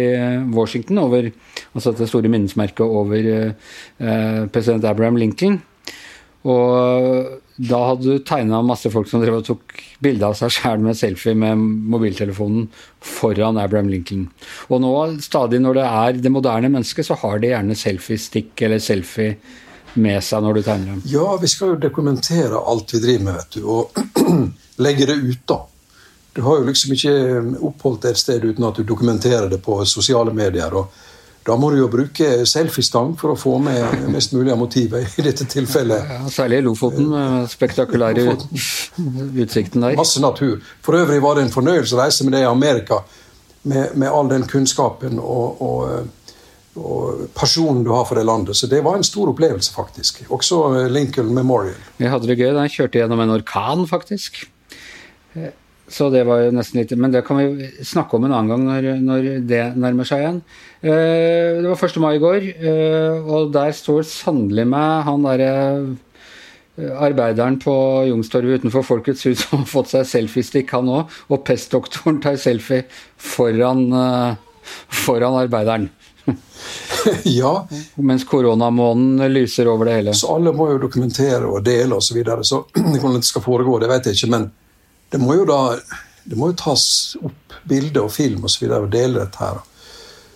Washington, 0.55 1.03
over, 1.03 1.31
altså 1.75 1.95
det 1.97 2.11
store 2.11 2.31
minnesmerket 2.33 2.85
over 2.87 3.31
uh, 3.33 4.45
president 4.53 4.87
Abraham 4.87 5.19
Lincoln. 5.21 5.59
Og 6.47 7.43
da 7.57 7.79
hadde 7.91 8.05
du 8.05 8.25
tegna 8.25 8.61
masse 8.65 8.91
folk 8.93 9.09
som 9.09 9.23
drev 9.23 9.39
og 9.39 9.47
tok 9.47 9.79
bilde 10.05 10.29
av 10.29 10.35
seg 10.37 10.53
sjæl 10.53 10.83
med 10.85 10.99
selfie 10.99 11.33
med 11.39 11.57
mobiltelefonen 11.93 12.67
foran 13.01 13.57
Abraham 13.61 13.89
Lincoln. 13.89 14.27
Og 14.69 14.83
nå 14.85 14.93
stadig 15.25 15.63
når 15.65 15.79
det 15.79 15.87
er 15.87 16.19
det 16.21 16.33
moderne 16.35 16.69
mennesket, 16.73 17.09
så 17.09 17.17
har 17.23 17.41
de 17.41 17.55
gjerne 17.55 17.79
selfiestick 17.79 18.67
eller 18.67 18.83
selfie 18.83 19.39
med 19.97 20.21
seg 20.25 20.45
når 20.45 20.59
du 20.59 20.63
tegner 20.67 20.93
dem. 20.93 21.03
Ja, 21.09 21.31
vi 21.41 21.49
skal 21.49 21.73
jo 21.73 21.81
dokumentere 21.87 22.61
alt 22.61 22.93
vi 22.93 23.01
driver 23.01 23.25
med, 23.31 23.41
vet 23.41 23.57
du. 23.57 23.65
Og 23.65 24.37
legge 24.85 25.09
det 25.09 25.17
ut, 25.17 25.43
da. 25.49 25.63
Du 26.37 26.43
har 26.45 26.61
jo 26.61 26.69
liksom 26.69 26.93
ikke 26.93 27.13
oppholdt 27.65 28.03
deg 28.05 28.13
et 28.13 28.21
sted 28.21 28.45
uten 28.45 28.69
at 28.69 28.77
du 28.77 28.85
dokumenterer 28.85 29.49
det 29.49 29.63
på 29.65 29.79
sosiale 29.89 30.35
medier. 30.37 30.75
og 30.77 30.93
da 31.47 31.55
må 31.59 31.71
du 31.71 31.79
jo 31.79 31.87
bruke 31.91 32.29
selfiestang 32.49 33.13
for 33.19 33.35
å 33.35 33.39
få 33.39 33.57
med 33.63 34.09
mest 34.11 34.35
mulig 34.35 34.51
av 34.51 34.59
motivet 34.59 35.15
i 35.21 35.25
dette 35.27 35.47
tilfellet. 35.51 36.11
Ja, 36.11 36.31
særlig 36.33 36.59
i 36.59 36.65
Lofoten, 36.67 37.07
med 37.13 37.47
spektakulære 37.53 38.25
utsikten 39.45 39.85
der. 39.85 39.95
Masse 39.99 40.23
natur. 40.23 40.59
For 40.83 40.99
øvrig 40.99 41.21
var 41.23 41.39
det 41.39 41.47
en 41.47 41.55
fornøyelse 41.55 41.95
å 41.95 42.01
reise 42.03 42.27
med 42.27 42.35
det 42.35 42.43
i 42.43 42.51
Amerika, 42.51 43.01
med, 43.67 43.95
med 43.95 44.11
all 44.11 44.31
den 44.31 44.47
kunnskapen 44.51 45.21
og, 45.23 45.63
og, 45.63 46.35
og, 46.79 47.23
personen 47.35 47.85
du 47.87 47.93
har 47.95 48.09
for 48.09 48.19
det 48.19 48.27
landet. 48.27 48.59
Så 48.59 48.71
det 48.71 48.83
var 48.87 48.99
en 48.99 49.07
stor 49.07 49.31
opplevelse, 49.31 49.71
faktisk. 49.75 50.25
Også 50.35 50.89
Lincoln 50.91 51.31
Memorial. 51.35 51.79
Vi 51.99 52.11
hadde 52.11 52.31
det 52.31 52.39
gøy 52.41 52.51
da 52.51 52.67
jeg 52.67 52.81
kjørte 52.81 53.03
gjennom 53.05 53.23
en 53.23 53.37
orkan, 53.39 53.87
faktisk. 53.91 54.43
Så 55.89 56.09
det 56.11 56.25
var 56.27 56.43
jo 56.43 56.55
nesten 56.55 56.81
litt 56.81 56.95
Men 56.99 57.13
det 57.15 57.23
kan 57.27 57.39
vi 57.39 57.69
snakke 57.87 58.19
om 58.19 58.27
en 58.27 58.35
annen 58.35 58.51
gang 58.51 58.65
når, 58.67 58.89
når 59.07 59.29
det 59.47 59.63
nærmer 59.79 60.09
seg 60.09 60.25
igjen. 60.25 60.41
Eh, 60.83 61.63
det 61.63 61.69
var 61.71 61.85
1. 61.89 62.01
mai 62.03 62.17
i 62.17 62.23
går, 62.23 62.49
eh, 62.57 63.23
og 63.23 63.53
der 63.55 63.71
står 63.77 64.03
sannelig 64.09 64.67
meg 64.69 65.07
han 65.07 65.27
derre 65.27 65.53
eh, 66.77 66.91
arbeideren 67.07 67.61
på 67.63 67.77
Youngstorget 68.11 68.65
utenfor 68.65 68.85
Folkets 68.87 69.29
hus 69.29 69.41
som 69.45 69.63
har 69.63 69.71
fått 69.71 69.95
seg 69.95 70.11
selfiestikk, 70.11 70.75
han 70.75 70.91
òg. 70.91 71.15
Og 71.31 71.47
pestdoktoren 71.47 72.19
tar 72.25 72.41
selfie 72.41 72.89
foran, 73.17 73.87
foran 75.07 75.39
arbeideren. 75.45 75.89
ja. 77.23 77.55
Mens 77.95 78.27
koronamånen 78.27 79.33
lyser 79.33 79.71
over 79.71 79.87
det 79.87 79.99
hele. 80.01 80.15
Så 80.19 80.35
alle 80.35 80.53
må 80.53 80.73
jo 80.73 80.83
dokumentere 80.83 81.47
og 81.47 81.63
dele 81.65 81.95
osv. 81.95 82.11
Så 82.11 82.19
videre. 82.19 82.45
så 82.45 82.65
hvordan 83.01 83.21
det 83.21 83.31
skal 83.31 83.45
foregå, 83.45 83.79
det 83.79 83.91
vet 83.91 84.11
jeg 84.11 84.19
ikke. 84.19 84.33
Men 84.35 84.49
det 85.11 85.23
må 85.23 85.37
jo 85.39 85.47
da 85.49 85.61
det 86.27 86.37
må 86.39 86.51
jo 86.51 86.59
tas 86.59 86.85
opp 87.23 87.55
bilde 87.71 88.03
og 88.03 88.11
film 88.11 88.47
og 88.47 88.51
så 88.51 88.65
videre, 88.65 88.87
og 88.87 88.93
dele 88.93 89.23
dette 89.23 89.43
her. 89.43 89.61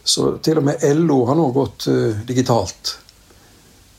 Så 0.07 0.37
til 0.43 0.61
og 0.61 0.69
med 0.69 0.85
LO 0.97 1.25
har 1.29 1.39
nå 1.39 1.49
gått 1.55 1.89
uh, 1.91 2.21
digitalt. 2.27 2.95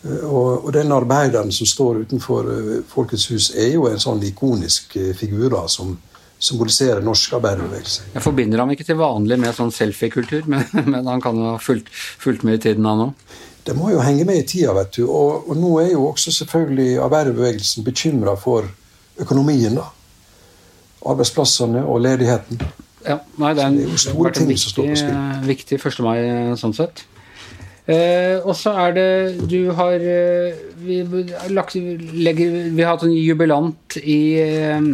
Uh, 0.05 0.23
og, 0.23 0.47
og, 0.63 0.71
den 0.75 0.93
arbeideren 0.95 1.51
som 1.53 1.67
står 1.67 2.05
utenfor 2.05 2.47
uh, 2.47 2.71
Folkets 2.87 3.27
hus, 3.33 3.51
er 3.59 3.75
jo 3.75 3.89
en 3.89 3.99
sånn 4.01 4.23
ikonisk 4.27 4.95
figur 5.19 5.51
da, 5.51 5.65
som 5.71 5.97
symboliserer 6.41 7.03
norsk 7.05 7.35
arbeiderbevegelse. 7.37 8.09
Jeg 8.15 8.25
forbinder 8.25 8.63
ham 8.63 8.71
ikke 8.73 8.87
til 8.87 8.97
vanlig 8.97 9.37
med 9.43 9.53
sånn 9.55 9.75
selfie-kultur, 9.75 10.47
men, 10.51 10.65
men, 10.87 11.05
han 11.05 11.23
kan 11.23 11.37
jo 11.37 11.53
ha 11.53 11.61
fulgt, 11.61 11.91
fulgt 11.93 12.47
med 12.47 12.61
i 12.61 12.65
tiden, 12.69 12.87
han 12.87 13.09
òg? 13.09 13.31
Det 13.67 13.75
må 13.77 13.91
jo 13.91 14.01
henge 14.01 14.23
med 14.25 14.39
i 14.39 14.45
tida, 14.47 14.71
vet 14.73 14.95
du. 14.95 15.03
Og, 15.05 15.51
og 15.51 15.59
nå 15.59 15.75
er 15.83 15.91
jo 15.91 16.07
også 16.07 16.31
selvfølgelig 16.39 16.95
arbeiderbevegelsen 17.03 17.85
bekymra 17.85 18.33
for 18.39 18.65
økonomien, 19.21 19.75
da. 19.77 19.91
Arbeidsplassene 21.05 21.85
og 21.85 22.01
ledigheten. 22.03 22.61
Ja, 23.01 23.17
nei, 23.41 23.53
det 23.57 23.63
er, 23.63 23.71
en, 23.71 23.79
det 23.79 23.87
er 23.87 23.95
jo 23.95 24.01
store 24.03 24.31
ting 24.35 24.51
viktig, 24.51 24.61
som 24.61 24.75
står 24.75 24.91
på 24.91 24.99
spill. 24.99 25.47
Viktig 25.47 25.79
1. 25.79 26.03
mai 26.05 26.19
sånn 26.61 26.75
sett. 26.77 27.05
Eh, 27.89 28.37
og 28.45 28.53
så 28.55 28.75
er 28.77 28.91
det 28.93 29.47
Du 29.49 29.71
har 29.73 29.95
eh, 29.97 30.59
vi, 30.85 30.99
lagt, 31.49 31.73
legger, 31.75 32.69
vi 32.69 32.83
har 32.83 32.93
hatt 32.93 33.07
en 33.07 33.15
jubilant 33.15 33.97
i 33.97 34.21
eh, 34.37 34.85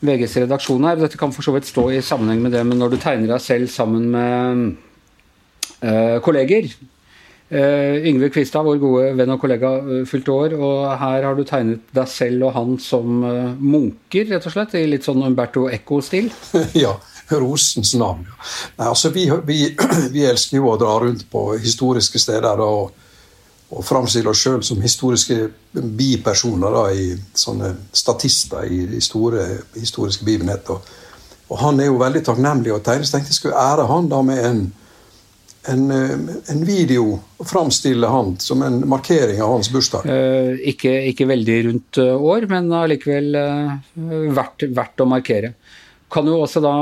VGs 0.00 0.38
redaksjon 0.46 0.88
her. 0.88 0.96
Dette 1.00 1.20
kan 1.20 1.34
for 1.36 1.44
så 1.44 1.52
vidt 1.56 1.68
stå 1.68 1.90
i 1.92 2.02
sammenheng 2.04 2.40
med 2.44 2.56
det, 2.56 2.64
men 2.66 2.80
når 2.80 2.94
du 2.94 3.00
tegner 3.02 3.34
deg 3.34 3.44
selv 3.44 3.70
sammen 3.72 4.08
med 4.14 4.64
eh, 5.84 6.16
kolleger 6.24 6.70
Yngve 7.46 8.32
Kvistad, 8.34 8.66
vår 8.66 8.80
gode 8.82 9.10
venn 9.14 9.30
og 9.30 9.38
kollega, 9.38 9.68
uh, 9.78 10.00
fylte 10.08 10.32
år, 10.34 10.56
og 10.58 10.88
her 10.98 11.28
har 11.28 11.36
du 11.38 11.44
tegnet 11.46 11.84
deg 11.94 12.08
selv 12.10 12.48
og 12.48 12.56
han 12.56 12.72
som 12.82 13.20
uh, 13.22 13.52
munker, 13.60 14.26
rett 14.32 14.48
og 14.48 14.54
slett, 14.56 14.74
i 14.74 14.86
litt 14.90 15.06
sånn 15.06 15.22
Umberto 15.22 15.68
Eco-stil. 15.70 16.32
ja. 16.84 16.96
Rosens 17.26 17.90
navn. 17.98 18.26
Nei, 18.76 18.86
altså, 18.86 19.10
vi, 19.14 19.24
vi, 19.46 19.60
vi, 20.14 20.26
elsker 20.26 20.60
jo 20.60 20.70
å 20.70 20.78
dra 20.78 20.92
rundt 21.02 21.24
på 21.30 21.48
historiske 21.58 22.22
steder. 22.22 22.62
og 22.62 22.94
og 23.74 23.82
framstille 23.82 24.30
oss 24.30 24.42
sjøl 24.44 24.62
som 24.62 24.82
historiske 24.82 25.48
bipersoner, 25.74 26.70
da, 26.70 26.84
i 26.94 27.16
sånne 27.34 27.72
statister 27.90 28.66
i, 28.70 28.84
i 28.94 29.02
store 29.02 29.46
historiske 29.74 30.26
begivenheter. 30.26 30.76
Og, 30.76 30.92
og, 31.48 31.56
han 31.64 31.80
er 31.82 31.90
jo 31.90 31.98
veldig 31.98 32.22
takknemlig, 32.28 32.74
og 32.76 32.84
tegne, 32.86 33.08
tenkte 33.10 33.32
jeg 33.32 33.40
skulle 33.40 33.58
ære 33.58 33.88
han 33.90 34.10
da 34.12 34.22
med 34.26 34.44
en, 34.44 34.60
en, 35.72 35.86
eh, 35.94 36.34
en 36.52 36.62
video 36.66 37.16
og 37.16 37.48
framstille 37.48 38.10
han 38.10 38.36
som 38.42 38.62
en 38.66 38.82
markering 38.88 39.40
av 39.42 39.56
hans 39.56 39.70
bursdag. 39.72 40.06
Eh, 40.10 40.52
ikke, 40.72 40.92
ikke, 41.12 41.28
veldig 41.30 41.58
rundt 41.70 42.02
eh, 42.02 42.28
år, 42.32 42.46
men 42.50 42.70
allikevel 42.72 43.40
eh, 43.40 43.74
verdt, 44.36 44.68
verdt 44.76 45.04
å 45.04 45.10
markere 45.10 45.54
kan 46.12 46.26
du, 46.26 46.32
også 46.36 46.60
da, 46.62 46.72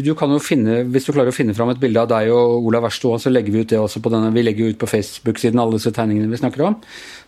du 0.00 0.12
kan 0.16 0.32
jo 0.32 0.38
finne, 0.40 0.80
Hvis 0.88 1.04
du 1.06 1.12
klarer 1.12 1.32
å 1.32 1.36
finne 1.36 1.54
fram 1.56 1.70
et 1.72 1.80
bilde 1.80 2.00
av 2.00 2.08
deg 2.08 2.30
og 2.32 2.68
Olav 2.70 2.86
Verstoa, 2.86 3.18
så 3.20 3.30
legger 3.32 3.52
vi 3.52 3.64
ut 3.64 3.70
det 3.72 3.80
også 3.80 4.00
på 4.02 4.12
denne, 4.12 4.32
vi 4.32 4.44
legger 4.46 4.72
ut 4.72 4.80
på 4.80 4.88
Facebook-siden 4.88 5.60
alle 5.60 5.76
disse 5.76 5.92
tegningene 5.94 6.32
vi 6.32 6.40
snakker 6.40 6.64
om, 6.70 6.78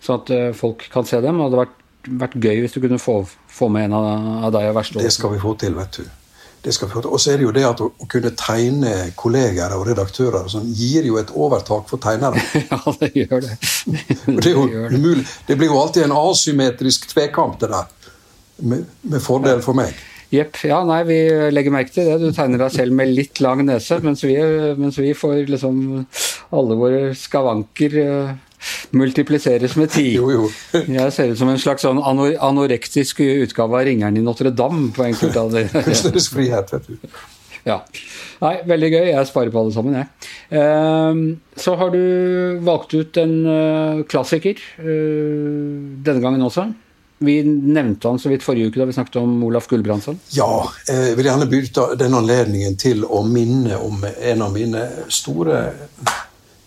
så 0.01 0.17
at 0.17 0.33
uh, 0.33 0.49
folk 0.57 0.87
kan 0.93 1.05
se 1.09 1.21
dem. 1.21 1.41
og 1.41 1.53
Det 1.53 1.59
hadde 1.59 1.63
vært, 1.63 2.11
vært 2.25 2.39
gøy 2.41 2.65
hvis 2.65 2.77
du 2.77 2.81
kunne 2.81 3.01
få, 3.03 3.21
få 3.53 3.69
med 3.73 3.91
en 3.91 3.99
av, 4.01 4.11
av 4.49 4.57
deg 4.57 4.71
og 4.73 4.79
Verstoa. 4.81 5.05
Det 5.05 5.13
skal 5.13 5.37
vi 5.37 5.43
få 5.45 5.53
til, 5.61 5.77
vet 5.77 6.01
du. 6.01 6.09
Det 6.64 6.73
skal. 6.73 6.88
Og 7.04 7.21
så 7.21 7.35
er 7.35 7.40
det 7.40 7.44
jo 7.44 7.52
det 7.52 7.64
at 7.68 7.80
å, 7.85 7.90
å 7.92 8.06
kunne 8.09 8.30
tegne 8.40 8.92
kolleger 9.21 9.75
og 9.76 9.85
redaktører 9.90 10.49
sånn, 10.49 10.71
gir 10.73 11.04
jo 11.04 11.18
et 11.21 11.33
overtak 11.37 11.90
for 11.90 12.00
tegnere. 12.00 12.40
ja, 12.71 12.80
det 13.02 13.11
gjør 13.12 13.44
det. 13.44 13.59
det, 13.85 14.49
er 14.49 14.54
jo 14.54 14.64
det 14.71 14.97
umulig. 14.97 15.26
Det 15.44 15.59
blir 15.61 15.68
jo 15.68 15.83
alltid 15.83 16.06
en 16.06 16.16
asymmetrisk 16.16 17.11
tvekamp, 17.12 17.61
det 17.61 17.71
der. 17.75 17.92
Med, 18.64 18.88
med 19.02 19.21
fordel 19.21 19.61
for 19.64 19.76
meg. 19.76 19.92
Jepp. 20.33 20.56
Ja, 20.66 20.80
nei, 20.87 21.02
vi 21.06 21.18
legger 21.52 21.75
merke 21.75 21.92
til 21.94 22.09
det. 22.09 22.16
Du 22.23 22.33
tegner 22.35 22.64
deg 22.64 22.73
selv 22.75 22.97
med 22.97 23.12
litt 23.12 23.42
lang 23.44 23.61
nese, 23.66 24.00
mens 24.02 24.25
vi, 24.25 24.35
mens 24.80 24.97
vi 24.99 25.12
får 25.14 25.44
liksom 25.50 25.76
alle 26.54 26.78
våre 26.78 27.02
skavanker 27.18 27.99
uh, 28.00 28.33
multipliseres 28.97 29.76
med 29.80 29.92
ti. 29.94 30.06
Jo, 30.18 30.30
jo. 30.30 30.49
Jeg 30.73 31.12
ser 31.12 31.33
ut 31.33 31.38
som 31.40 31.50
en 31.50 31.61
slags 31.61 31.83
sånn 31.85 31.99
anorektisk 32.00 33.21
utgave 33.25 33.80
av 33.80 33.88
Ringeren 33.88 34.18
i 34.21 34.23
Notre-Dame 34.25 34.92
på 34.94 35.06
enkelte 35.09 35.40
av 35.40 35.52
det. 35.56 35.66
Kunstnerisk 35.73 36.37
frihet, 36.37 36.75
vet 36.76 36.92
du. 36.92 37.16
Ja. 37.64 37.80
Nei, 38.44 38.54
veldig 38.68 38.90
gøy. 38.92 39.09
Jeg 39.09 39.28
sparer 39.30 39.52
på 39.52 39.62
alle 39.62 39.75
sammen, 39.75 39.97
jeg. 39.97 40.30
Uh, 40.52 41.59
så 41.61 41.76
har 41.80 41.92
du 41.94 42.61
valgt 42.64 42.94
ut 42.94 43.21
en 43.21 43.37
uh, 43.49 44.02
klassiker 44.09 44.61
uh, 44.78 46.00
denne 46.04 46.21
gangen 46.23 46.44
også. 46.44 46.68
Vi 47.25 47.38
nevnte 47.47 48.11
han 48.11 48.21
så 48.21 48.28
vidt 48.28 48.44
forrige 48.44 48.68
uke 48.68 48.80
da 48.83 48.88
vi 48.88 48.97
snakket 48.97 49.16
om 49.23 49.38
Olaf 49.47 49.68
Gulbrandsen. 49.71 50.18
Ja, 50.37 50.66
jeg 50.90 51.14
vil 51.16 51.30
gjerne 51.30 51.49
benytte 51.49 51.87
den 52.00 52.16
anledningen 52.18 52.76
til 52.80 53.06
å 53.06 53.23
minne 53.25 53.78
om 53.80 54.02
en 54.04 54.44
av 54.44 54.52
mine 54.52 54.83
store 55.09 55.62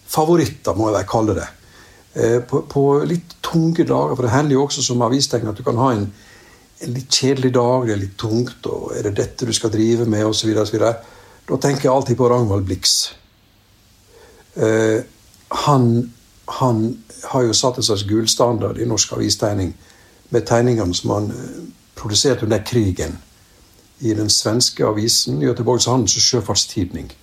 favoritter, 0.08 0.74
må 0.74 0.90
jeg 0.90 0.98
vel 0.98 1.10
kalle 1.12 1.38
det. 1.38 1.48
Eh, 2.18 2.40
på, 2.42 2.64
på, 2.66 2.84
litt 3.06 3.36
tunge 3.46 3.84
dager, 3.86 4.16
for 4.16 4.26
det 4.26 4.34
hender 4.34 4.56
jo 4.56 4.64
også 4.66 4.82
som 4.82 5.04
avistegner 5.06 5.52
at 5.52 5.60
du 5.60 5.66
kan 5.66 5.78
ha 5.78 5.92
en, 5.94 6.08
en, 6.82 6.96
litt 6.96 7.14
kjedelig 7.14 7.52
dag, 7.54 7.86
det 7.86 7.94
er 7.94 8.02
litt 8.02 8.16
tungt, 8.18 8.66
og 8.66 8.96
er 8.98 9.06
det 9.06 9.20
dette 9.20 9.46
du 9.46 9.54
skal 9.54 9.74
drive 9.74 10.08
med, 10.10 10.26
osv. 10.26 10.56
Da 10.58 11.60
tenker 11.62 11.86
jeg 11.86 11.94
alltid 11.94 12.18
på 12.18 12.30
Ragnvald 12.32 12.66
Blix. 12.66 12.96
Eh, 14.58 15.04
han, 15.68 15.86
han 16.58 16.82
har 17.30 17.46
jo 17.46 17.54
satt 17.54 17.78
en 17.78 17.86
slags 17.86 18.08
gullstandard 18.10 18.82
i 18.82 18.90
norsk 18.90 19.14
avistegning 19.14 19.76
med 20.34 20.50
tegningene 20.50 20.98
som 20.98 21.14
han 21.14 21.32
eh, 21.36 21.64
produserte 22.02 22.50
under 22.50 22.66
krigen 22.66 23.20
i 24.00 24.18
den 24.18 24.30
svenske 24.34 24.86
avisen 24.86 25.42
Göteborgs 25.46 25.86
Handels- 25.86 26.18
og 26.18 26.26
Sjøfartstidning. 26.26 27.14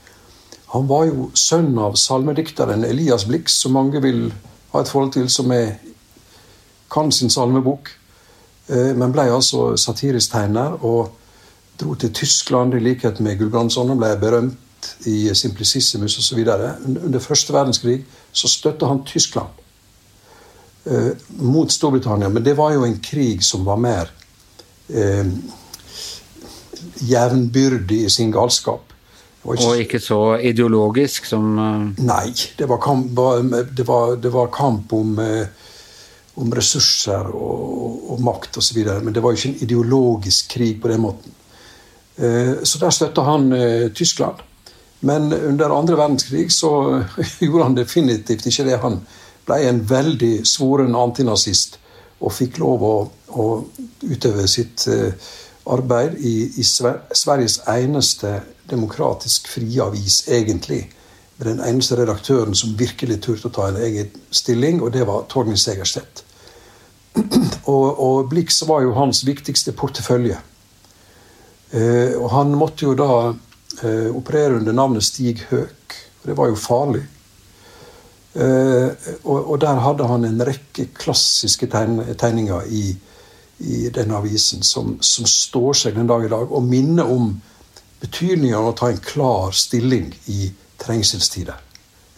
Han 0.75 0.87
var 0.91 1.11
jo 1.11 1.31
sønn 1.35 1.75
av 1.79 1.99
salmedikteren 1.99 2.87
Elias 2.87 3.27
Blix, 3.27 3.59
som 3.63 3.75
mange 3.75 3.99
vil 4.03 4.29
ha 4.75 4.83
et 4.83 4.91
forhold 4.91 5.13
til, 5.15 5.29
som 5.31 5.53
er, 5.55 5.77
kan 6.91 7.13
sin 7.13 7.31
salmebok. 7.31 7.91
Eh, 8.69 8.93
men 8.97 9.13
ble 9.15 9.29
altså 9.31 9.75
satirisk 9.81 10.35
tegner 10.35 10.79
og 10.83 11.15
dro 11.81 11.95
til 11.99 12.13
Tyskland 12.15 12.75
i 12.75 12.83
likhet 12.83 13.21
med 13.23 13.39
Gulbrandsson 13.39 13.91
og 13.95 14.01
ble 14.03 14.15
berømt 14.21 14.89
i 15.09 15.31
Simplicissimus 15.35 16.19
osv. 16.21 16.41
Under 16.45 17.23
første 17.23 17.53
verdenskrig 17.55 18.03
så 18.33 18.51
støtta 18.51 18.91
han 18.91 19.05
Tyskland 19.07 19.63
eh, 20.87 21.13
mot 21.39 21.73
Storbritannia. 21.73 22.29
Men 22.29 22.45
det 22.45 22.57
var 22.59 22.75
jo 22.75 22.85
en 22.85 22.99
krig 23.03 23.45
som 23.45 23.65
var 23.67 23.81
mer 23.81 24.11
eh, 24.89 25.27
jevnbyrdig 27.05 28.05
i 28.05 28.11
sin 28.11 28.33
galskap. 28.33 28.94
Og 29.45 29.77
ikke 29.77 30.01
så 30.01 30.39
ideologisk 30.41 31.27
som 31.29 31.59
uh... 31.59 32.01
Nei. 32.01 32.33
Det 32.57 32.69
var 32.69 32.81
kamp, 32.81 33.11
det 33.77 33.87
var, 33.87 34.17
det 34.17 34.33
var 34.33 34.53
kamp 34.55 34.93
om, 34.97 35.19
uh, 35.21 35.45
om, 36.41 36.55
ressurser 36.57 37.29
og, 37.29 37.99
og, 38.15 38.23
makt 38.25 38.57
osv. 38.63 38.81
Men 39.05 39.13
det 39.13 39.23
var 39.23 39.35
jo 39.35 39.41
ikke 39.41 39.53
en 39.53 39.67
ideologisk 39.67 40.57
krig 40.57 40.81
på 40.81 40.93
den 40.93 41.05
måten. 41.05 41.41
Så 42.15 42.79
der 42.79 42.93
støtta 42.95 43.25
han 43.27 43.49
Tyskland. 43.91 44.39
Men 45.03 45.33
under 45.33 45.73
andre 45.75 45.97
verdenskrig 45.99 46.45
så 46.55 46.69
gjorde 47.43 47.65
han 47.65 47.75
definitivt 47.75 48.47
ikke 48.47 48.69
det. 48.69 48.77
Han 48.85 49.01
ble 49.49 49.57
en 49.67 49.81
veldig 49.91 50.45
svoren 50.47 50.95
antinazist 50.95 51.81
og 52.23 52.31
fikk 52.37 52.61
lov 52.63 52.85
å, 52.87 52.93
å 53.35 53.47
utøve 54.07 54.47
sitt 54.47 54.87
arbeid 55.67 56.15
i, 56.23 56.37
i 56.55 56.65
Sveriges 56.65 57.59
eneste 57.67 58.37
demokratisk 58.71 59.49
frie 59.49 59.83
avis, 59.83 60.25
egentlig. 60.29 60.85
Med 61.37 61.49
den 61.49 61.61
eneste 61.67 61.97
redaktøren 61.99 62.55
som 62.55 62.77
virkelig 62.79 63.21
turte 63.25 63.51
å 63.51 63.55
ta 63.55 63.69
en 63.69 63.81
egen 63.83 64.11
stilling, 64.31 64.83
og 64.83 64.93
det 64.95 65.07
var 65.09 65.27
Torgny 65.29 65.57
Segerstedt. 65.59 66.25
og, 67.75 67.89
og 68.01 68.29
Blix 68.31 68.63
var 68.69 68.85
jo 68.85 68.95
hans 68.99 69.25
viktigste 69.27 69.75
portefølje. 69.77 70.39
Eh, 71.75 72.15
og 72.21 72.31
han 72.31 72.55
måtte 72.59 72.87
jo 72.87 72.95
da 72.99 73.11
eh, 73.83 74.11
operere 74.15 74.61
under 74.61 74.77
navnet 74.77 75.07
Stig 75.07 75.43
Høek. 75.51 75.99
Og 76.23 76.31
det 76.31 76.37
var 76.39 76.51
jo 76.51 76.61
farlig. 76.61 77.03
Eh, 78.35 78.91
og, 79.23 79.39
og, 79.39 79.57
der 79.63 79.79
hadde 79.83 80.07
han 80.11 80.27
en 80.27 80.43
rekke 80.47 80.89
klassiske 80.95 81.69
tegn, 81.71 82.01
tegninger 82.19 82.67
i, 82.67 82.85
i 83.63 83.89
denne 83.95 84.19
avisen 84.19 84.63
som, 84.67 84.97
som, 85.01 85.27
står 85.27 85.77
seg 85.79 85.99
den 85.99 86.11
dag 86.11 86.27
i 86.27 86.31
dag, 86.33 86.51
og 86.51 86.67
minner 86.67 87.11
om 87.11 87.37
betydningen 88.05 88.57
av 88.59 88.71
å 88.71 88.77
ta 88.77 88.91
en 88.93 89.03
klar 89.03 89.55
stilling 89.57 90.11
i 90.31 90.51
trengselstider. 90.83 91.61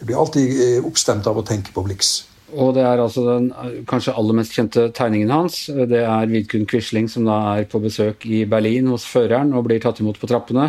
Jeg 0.01 0.09
blir 0.09 0.21
alltid 0.21 0.57
uh, 0.59 0.89
oppstemt 0.89 1.29
av 1.31 1.39
å 1.39 1.45
tenke 1.47 1.73
på 1.75 1.85
Blix. 1.87 2.19
Og 2.55 2.77
det 2.77 2.85
er 2.87 3.01
altså 3.03 3.25
den 3.27 3.49
kanskje 3.91 4.15
aller 4.15 4.37
mest 4.39 4.55
kjente 4.55 4.87
tegningen 4.95 5.33
hans. 5.35 5.65
Det 5.67 6.05
er 6.07 6.31
Vidkun 6.31 6.67
Quisling 6.71 7.09
som 7.11 7.27
da 7.27 7.41
er 7.57 7.67
på 7.71 7.81
besøk 7.83 8.23
i 8.29 8.45
Berlin 8.49 8.87
hos 8.93 9.07
føreren 9.09 9.51
og 9.57 9.67
blir 9.67 9.83
tatt 9.83 9.99
imot 10.03 10.21
på 10.23 10.31
trappene. 10.31 10.69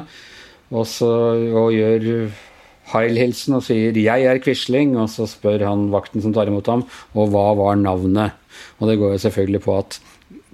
Og, 0.74 0.88
så, 0.90 1.12
og 1.54 1.70
gjør 1.76 2.32
Heil-hilsen 2.88 3.60
og 3.60 3.64
sier 3.68 3.94
'jeg 3.94 4.26
er 4.26 4.40
Quisling', 4.40 4.98
og 4.98 5.10
så 5.12 5.28
spør 5.28 5.68
han 5.68 5.90
vakten 5.92 6.22
som 6.24 6.34
tar 6.34 6.48
imot 6.48 6.68
ham, 6.68 6.86
og 7.14 7.30
hva 7.30 7.54
var 7.56 7.76
navnet? 7.76 8.32
Og 8.80 8.90
det 8.90 8.98
går 8.98 9.12
jo 9.14 9.24
selvfølgelig 9.28 9.62
på 9.62 9.78
at 9.78 10.00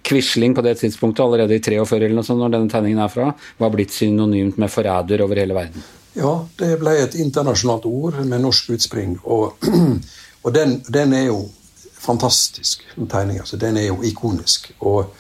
Quisling 0.04 0.56
på 0.56 0.62
det 0.66 0.78
tidspunktet, 0.82 1.24
allerede 1.24 1.56
i 1.56 1.64
43 1.64 2.00
eller 2.02 2.18
noe 2.18 2.28
sånt, 2.28 2.44
når 2.44 2.56
denne 2.58 2.72
tegningen 2.72 3.04
er 3.04 3.12
fra, 3.12 3.30
var 3.60 3.74
blitt 3.74 3.96
synonymt 3.96 4.60
med 4.60 4.72
forræder 4.72 5.24
over 5.24 5.40
hele 5.40 5.56
verden. 5.56 5.86
Ja, 6.14 6.34
det 6.60 6.76
ble 6.82 6.94
et 7.02 7.16
internasjonalt 7.18 7.88
ord 7.90 8.20
med 8.22 8.44
norsk 8.44 8.74
utspring. 8.76 9.18
Og, 9.24 9.58
og 10.46 10.54
den, 10.54 10.78
den, 10.94 11.14
er 11.18 11.28
jo 11.32 11.40
fantastisk, 11.98 12.84
den 12.96 13.10
tegninga. 13.10 13.48
Den 13.58 13.80
er 13.82 13.88
jo 13.90 14.02
ikonisk. 14.06 14.70
Og 14.80 15.14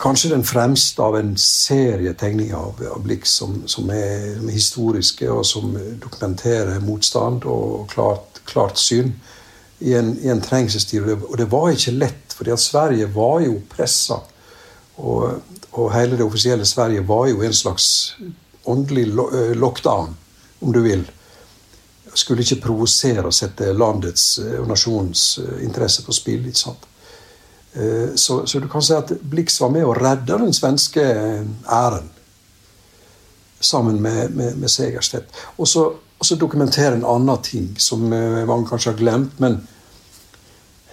kanskje 0.00 0.30
den 0.30 0.44
fremste 0.44 1.02
av 1.02 1.18
en 1.18 1.34
serie 1.40 2.14
tegninger 2.14 2.56
av, 2.56 2.80
av 2.94 3.02
Blix 3.04 3.34
som, 3.40 3.62
som, 3.68 3.90
er, 3.90 4.38
historiske, 4.48 5.28
og 5.30 5.44
som 5.46 5.74
dokumenterer 6.00 6.80
motstand 6.84 7.44
og 7.44 7.88
klart, 7.92 8.40
klart 8.48 8.78
syn 8.80 9.12
i 9.78 9.94
en, 9.94 10.14
i 10.22 10.30
en 10.32 10.42
trengselstid. 10.42 11.04
Og 11.18 11.36
det 11.38 11.50
var 11.52 11.72
ikke 11.74 11.96
lett, 11.98 12.27
fordi 12.38 12.54
at 12.54 12.62
Sverige 12.62 13.08
var 13.14 13.40
jo 13.42 13.58
pressa. 13.70 14.20
Og, 14.98 15.40
og, 15.72 15.86
hele 15.94 16.18
det 16.18 16.26
offisielle 16.26 16.66
Sverige 16.66 17.06
var 17.06 17.26
jo 17.30 17.42
en 17.42 17.54
slags 17.54 18.16
åndelig 18.64 19.06
lockdown, 19.58 20.14
om 20.60 20.72
du 20.74 20.80
vil. 20.82 21.02
Skulle 22.14 22.42
ikke 22.42 22.62
provosere 22.62 23.26
og 23.26 23.34
sette 23.34 23.72
landets 23.74 24.38
og 24.38 24.68
nasjonens 24.70 25.24
interesse 25.62 26.02
på 26.06 26.14
spill. 26.14 26.46
ikke 26.46 26.62
sant? 26.62 26.88
Eh, 27.72 28.14
så, 28.14 28.46
så, 28.46 28.58
du 28.58 28.68
kan 28.68 28.82
si 28.82 28.94
at 28.96 29.12
Blix 29.20 29.60
var 29.60 29.72
med 29.74 29.86
å 29.86 29.94
redde 29.96 30.38
den 30.40 30.54
svenske 30.56 31.04
æren. 31.04 32.10
Sammen 33.60 33.98
med, 34.02 34.34
med, 34.34 34.58
med 34.58 34.70
Segerstedt. 34.70 35.34
Og 35.58 35.68
så, 35.68 35.84
og 36.18 36.38
dokumentere 36.38 36.96
en 36.96 37.06
annen 37.06 37.42
ting 37.42 37.72
som 37.80 38.06
eh, 38.12 38.44
mange 38.48 38.68
kanskje 38.70 38.94
har 38.94 39.00
glemt. 39.00 39.38
Men 39.42 39.60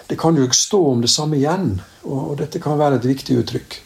det 0.10 0.18
kan 0.22 0.38
jo 0.38 0.46
ikke 0.46 0.58
stå 0.58 0.80
om 0.92 1.02
det 1.02 1.10
samme 1.10 1.40
igjen. 1.40 1.76
Og, 2.06 2.36
dette 2.40 2.62
kan 2.62 2.78
være 2.80 3.00
et 3.00 3.08
viktig 3.10 3.40
uttrykk. 3.42 3.78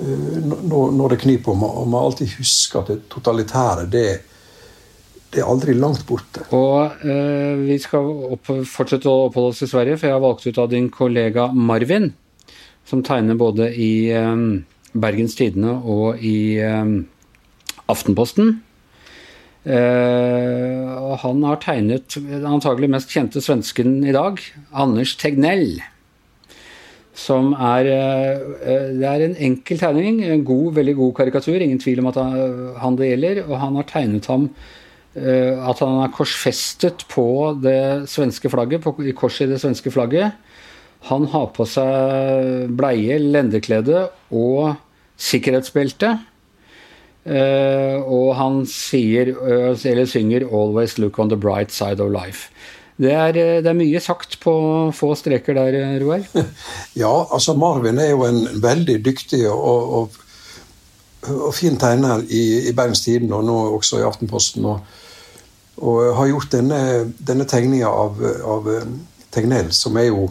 Eh, 0.00 0.38
når 0.42 1.12
det 1.12 1.22
kniper. 1.24 1.56
Og 1.56 1.88
man 1.88 2.08
alltid 2.08 2.38
husker 2.38 2.80
at 2.80 2.92
det 2.92 2.98
totalitære, 3.12 3.86
det, 3.92 4.06
det 5.32 5.42
er 5.42 5.52
aldri 5.52 5.76
langt 5.76 6.06
borte. 6.08 6.46
Og 6.56 7.04
eh, 7.04 7.62
Vi 7.68 7.78
skal 7.82 8.08
opp, 8.36 8.52
fortsette 8.68 9.10
å 9.10 9.28
oppholde 9.28 9.52
oss 9.52 9.64
i 9.66 9.70
Sverige, 9.70 10.00
for 10.00 10.08
jeg 10.08 10.16
har 10.16 10.24
valgt 10.24 10.48
ut 10.48 10.60
av 10.62 10.72
din 10.72 10.90
kollega 10.92 11.50
Marvin, 11.52 12.12
som 12.88 13.04
tegner 13.04 13.38
både 13.38 13.70
i 13.76 13.92
eh, 14.12 14.36
Bergens 14.92 15.36
Tidende 15.38 15.78
og 15.84 16.20
i 16.24 16.60
eh, 16.64 16.94
Aftenposten. 17.92 18.56
Og 19.62 21.14
han 21.22 21.42
har 21.46 21.60
tegnet 21.62 22.16
den 22.18 22.46
antagelig 22.48 22.88
mest 22.90 23.12
kjente 23.14 23.42
svensken 23.44 24.00
i 24.02 24.14
dag, 24.14 24.40
Anders 24.74 25.14
Tegnell. 25.20 25.78
Som 27.12 27.52
er 27.52 27.88
uh, 27.92 28.44
Det 28.96 29.08
er 29.08 29.24
en 29.26 29.36
enkel 29.36 29.80
tegning, 29.80 30.22
en 30.24 30.44
god, 30.48 30.72
veldig 30.78 30.94
god 30.96 31.12
karikatur, 31.18 31.60
ingen 31.60 31.80
tvil 31.80 32.00
om 32.00 32.08
at 32.08 32.20
han 32.80 32.96
det 32.96 33.10
gjelder. 33.12 33.42
Og 33.48 33.58
han 33.60 33.76
har 33.78 33.88
tegnet 33.90 34.28
ham 34.32 34.48
uh, 34.48 35.68
at 35.68 35.84
han 35.84 36.00
er 36.00 36.14
korsfestet 36.16 37.04
på 37.12 37.26
det 37.62 38.08
svenske 38.10 38.50
flagget, 38.50 38.82
på, 38.82 38.96
i 39.04 39.12
korset 39.12 39.46
i 39.46 39.52
det 39.52 39.60
svenske 39.62 39.92
flagget. 39.92 40.32
Han 41.10 41.26
har 41.32 41.50
på 41.54 41.66
seg 41.66 42.72
bleie, 42.78 43.18
lendeklede 43.18 44.06
og 44.30 44.76
sikkerhetsbelte. 45.20 46.16
Uh, 47.22 48.02
og 48.02 48.32
han 48.34 48.62
sier, 48.66 49.30
uh, 49.38 49.76
eller 49.78 50.08
synger 50.10 50.42
'Always 50.42 50.98
look 50.98 51.18
on 51.18 51.28
the 51.28 51.38
bright 51.38 51.72
side 51.72 52.00
of 52.02 52.10
life'. 52.10 52.50
Det 52.98 53.12
er, 53.12 53.32
det 53.32 53.66
er, 53.66 53.74
mye 53.74 54.00
sagt 54.00 54.40
på 54.40 54.52
få 54.94 55.14
streker 55.14 55.54
der, 55.54 56.00
Roar. 56.02 56.26
Ja, 57.02 57.24
altså 57.32 57.54
Marvin 57.54 57.98
er 57.98 58.10
jo 58.10 58.24
en 58.24 58.62
veldig 58.62 59.04
dyktig 59.04 59.48
og, 59.50 59.92
og, 59.92 60.10
og 61.30 61.54
fin 61.54 61.78
tegner 61.78 62.22
i, 62.28 62.68
i 62.68 62.72
Bergens 62.72 63.00
Tidende, 63.00 63.36
og 63.36 63.44
nå 63.44 63.56
også 63.78 63.98
i 63.98 64.06
Aftenposten. 64.06 64.64
og 64.64 64.80
og 65.82 66.16
har 66.16 66.30
gjort 66.30 66.52
denne, 66.52 66.80
denne 67.18 67.46
tegninga 67.48 67.88
av, 67.88 68.20
av 68.44 68.70
eh, 68.70 68.88
Tegnell, 69.32 69.72
som 69.74 69.96
er 69.96 70.10
jo 70.10 70.26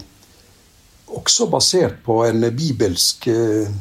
også 1.12 1.50
basert 1.52 2.00
på 2.06 2.22
en 2.28 2.46
bibelsk 2.56 3.28
eh, 3.32 3.72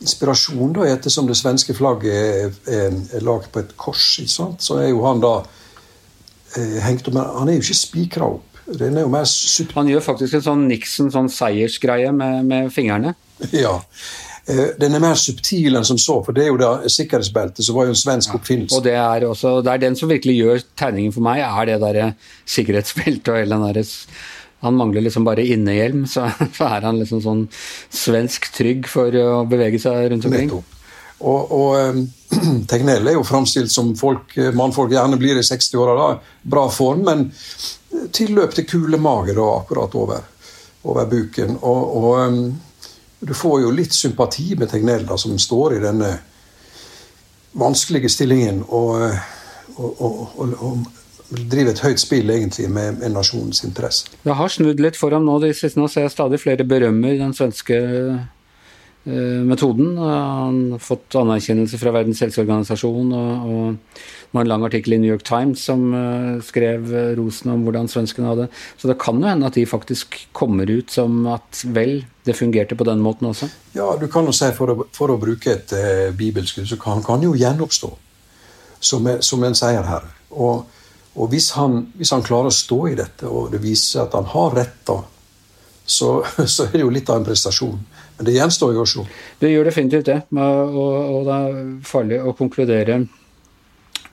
inspirasjon, 0.00 0.72
da, 0.76 0.86
ettersom 0.88 1.28
det 1.28 1.38
svenske 1.38 1.76
flagget 1.76 2.14
er, 2.14 2.54
er, 2.72 3.24
lagd 3.24 3.50
på 3.52 3.62
et 3.62 3.74
kors. 3.80 4.14
Så 4.26 4.78
er 4.80 4.90
jo 4.90 5.04
han 5.06 5.20
da 5.22 5.34
eh, 6.56 6.78
hengt 6.84 7.10
opp 7.10 7.20
Han 7.20 7.50
er 7.50 7.58
jo 7.58 7.66
ikke 7.66 7.82
spikra 7.82 8.30
opp. 8.38 8.46
Den 8.70 8.96
er 8.96 9.06
jo 9.06 9.10
mer 9.10 9.26
Han 9.74 9.90
gjør 9.90 10.04
faktisk 10.04 10.38
en 10.38 10.46
sånn 10.46 10.66
Nixon 10.70 11.10
sånn 11.12 11.30
seiersgreie 11.32 12.12
med, 12.16 12.44
med 12.48 12.74
fingrene. 12.74 13.16
Ja. 13.56 13.78
Eh, 14.50 14.72
den 14.80 14.96
er 14.96 15.02
mer 15.02 15.18
subtil 15.20 15.76
enn 15.78 15.86
som 15.86 15.98
så, 16.00 16.18
for 16.24 16.36
det 16.36 16.46
er 16.46 16.50
jo 16.50 16.58
da 16.60 16.72
sikkerhetsbeltet, 16.90 17.62
som 17.64 17.76
var 17.76 17.88
jo 17.88 17.94
en 17.94 18.02
svensk 18.02 18.34
oppfinnelse. 18.38 18.76
og 18.76 18.84
det 18.84 18.96
er, 18.96 19.26
også, 19.28 19.58
det 19.64 19.72
er 19.72 19.82
den 19.84 19.96
som 19.98 20.10
virkelig 20.10 20.36
gjør 20.38 20.62
tegningen 20.80 21.14
for 21.14 21.24
meg, 21.24 21.42
er 21.44 21.70
det 21.70 21.80
derre 21.84 22.10
sikkerhetsbeltet 22.48 23.32
og 23.32 23.40
hele 23.40 23.56
den 23.56 23.66
derre 23.68 23.84
han 24.60 24.76
mangler 24.76 25.04
liksom 25.06 25.24
bare 25.24 25.46
innehjelm, 25.46 26.06
så, 26.06 26.28
så, 26.56 26.68
er 26.68 26.86
han 26.88 27.00
liksom 27.00 27.22
sånn 27.24 27.46
svensk 27.88 28.50
trygg 28.54 28.88
for 28.90 29.14
å 29.16 29.42
bevege 29.48 29.80
seg 29.82 30.10
rundt 30.12 30.28
omkring. 30.28 30.52
Og, 31.20 31.52
og 31.52 31.76
um, 31.76 32.02
Tegnell 32.70 33.08
er 33.10 33.18
jo 33.18 33.26
framstilt 33.26 33.72
som 33.72 33.92
folk, 33.98 34.36
eh, 34.40 34.54
mannfolk 34.56 34.92
gjerne 34.94 35.18
blir 35.20 35.36
i 35.36 35.44
60-åra. 35.44 36.14
Bra 36.42 36.64
form, 36.72 37.04
men 37.08 37.26
tilløp 38.14 38.54
til 38.56 38.68
kule 38.68 39.00
mage 39.00 39.34
da, 39.36 39.48
akkurat 39.58 39.96
over, 40.00 40.24
over 40.88 41.08
buken. 41.10 41.58
Og, 41.60 41.96
og 42.00 43.28
du 43.28 43.34
får 43.36 43.60
jo 43.66 43.74
litt 43.74 43.96
sympati 43.96 44.54
med 44.56 44.70
Tegnell, 44.72 45.04
da, 45.08 45.18
som 45.20 45.36
står 45.40 45.76
i 45.76 45.82
denne 45.84 46.14
vanskelige 47.60 48.08
stillingen 48.12 48.62
og, 48.68 49.02
og, 49.76 50.86
driver 51.30 51.72
et 51.72 51.84
høyt 51.84 52.02
spill 52.02 52.32
egentlig 52.34 52.68
med, 52.72 52.98
med 53.00 53.14
nasjonens 53.14 53.62
interesse. 53.66 54.10
Det 54.24 54.36
har 54.36 54.52
snudd 54.52 54.82
litt 54.82 54.98
for 54.98 55.14
ham 55.14 55.26
nå. 55.26 55.38
De 55.42 55.52
siste, 55.54 55.78
nå 55.80 55.88
ser 55.90 56.06
jeg 56.06 56.14
stadig 56.14 56.40
flere 56.42 56.66
berømmer 56.66 57.18
den 57.20 57.34
svenske 57.36 57.78
eh, 57.80 59.42
metoden. 59.46 59.92
Han 60.00 60.62
har 60.74 60.82
fått 60.82 61.14
anerkjennelse 61.20 61.78
fra 61.80 61.94
Verdens 61.94 62.22
helseorganisasjon. 62.26 63.12
og, 63.14 63.52
og 63.52 64.10
det 64.30 64.38
var 64.38 64.46
en 64.46 64.50
lang 64.52 64.64
artikkel 64.66 64.94
i 64.94 65.00
New 65.02 65.10
York 65.10 65.24
Times 65.26 65.62
som 65.66 65.88
uh, 65.90 66.36
skrev 66.46 66.92
rosen 67.18 67.50
om 67.50 67.64
hvordan 67.66 67.88
svenskene 67.90 68.28
hadde 68.30 68.44
Så 68.78 68.86
det 68.86 68.94
kan 69.02 69.18
jo 69.18 69.26
hende 69.26 69.48
at 69.48 69.56
de 69.58 69.64
faktisk 69.66 70.20
kommer 70.30 70.70
ut 70.70 70.94
som 70.94 71.24
at 71.26 71.64
vel, 71.74 72.04
det 72.22 72.36
fungerte 72.38 72.78
på 72.78 72.86
den 72.86 73.02
måten 73.02 73.26
også? 73.26 73.48
Ja, 73.74 73.88
du 73.98 74.06
kan 74.06 74.30
jo 74.30 74.34
si 74.36 74.52
for 74.54 74.70
å, 74.70 74.86
for 74.94 75.10
å 75.10 75.18
bruke 75.18 75.56
et 75.56 75.74
uh, 75.74 76.14
bibelskudd, 76.14 76.68
så 76.70 76.78
kan 76.78 77.02
han 77.08 77.26
jo 77.26 77.34
gjenoppstå 77.34 77.90
som, 78.80 79.10
som 79.18 79.44
en 79.44 79.58
her. 79.90 80.06
Og, 80.30 80.68
og 81.16 81.30
hvis, 81.32 81.50
han, 81.58 81.80
hvis, 81.98 82.12
han, 82.14 82.22
klarer 82.26 82.50
å 82.50 82.54
stå 82.54 82.80
i 82.90 82.98
dette, 82.98 83.26
og 83.26 83.50
det 83.54 83.62
viser 83.62 84.04
at 84.04 84.14
han 84.18 84.28
har 84.30 84.54
rett 84.56 84.76
da, 84.86 85.00
så, 85.84 86.10
så 86.52 86.68
er 86.68 86.76
det 86.76 86.84
jo 86.84 86.92
litt 86.94 87.10
av 87.10 87.20
en 87.20 87.26
prestasjon. 87.26 87.80
Men 88.18 88.28
det 88.28 88.36
gjenstår 88.36 88.76
jo 88.76 88.84
å 88.84 88.88
se. 88.88 89.06
Det 89.40 89.50
gjør 89.50 89.70
definitivt 89.70 90.10
det. 90.10 90.20
Og, 90.36 90.76
og 90.76 91.26
det 91.26 91.40
er 91.40 91.58
farlig 91.88 92.20
å 92.20 92.36
konkludere 92.36 93.00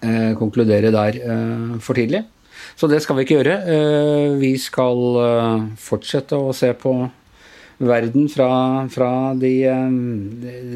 eh, 0.02 0.34
konkludere 0.40 0.92
der 0.92 1.20
eh, 1.22 1.78
for 1.84 1.98
tidlig. 1.98 2.24
Så 2.78 2.88
det 2.88 3.02
skal 3.04 3.18
vi 3.18 3.26
ikke 3.26 3.40
gjøre. 3.40 3.58
Eh, 3.74 4.38
vi 4.42 4.54
skal 4.62 5.22
eh, 5.24 5.66
fortsette 5.82 6.38
å 6.38 6.54
se 6.56 6.72
på 6.78 6.94
verden 7.78 8.26
fra, 8.30 8.50
fra 8.90 9.12
de, 9.38 9.54
eh, 9.70 9.90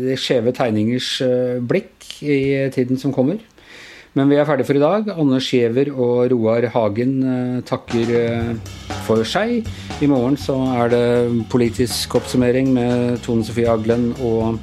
de 0.07 0.17
skjeve 0.19 0.53
tegningers 0.57 1.13
eh, 1.25 1.57
blikk 1.62 2.10
i 2.21 2.69
tiden 2.73 2.99
som 3.01 3.13
kommer. 3.13 3.41
Men 4.17 4.28
vi 4.28 4.36
er 4.36 4.47
ferdige 4.47 4.67
for 4.67 4.80
i 4.80 4.84
dag. 4.84 5.12
Anders 5.15 5.47
Giæver 5.47 5.93
og 5.93 6.32
Roar 6.34 6.67
Hagen 6.74 7.13
takker 7.63 8.12
for 9.08 9.24
seg. 9.28 9.62
I 10.04 10.10
morgen 10.12 10.36
så 10.39 10.58
er 10.82 10.91
det 10.91 11.45
politisk 11.52 12.17
oppsummering 12.19 12.74
med 12.76 13.21
Tone 13.24 13.45
Sofie 13.47 13.71
Aglen 13.71 14.12
og 14.19 14.60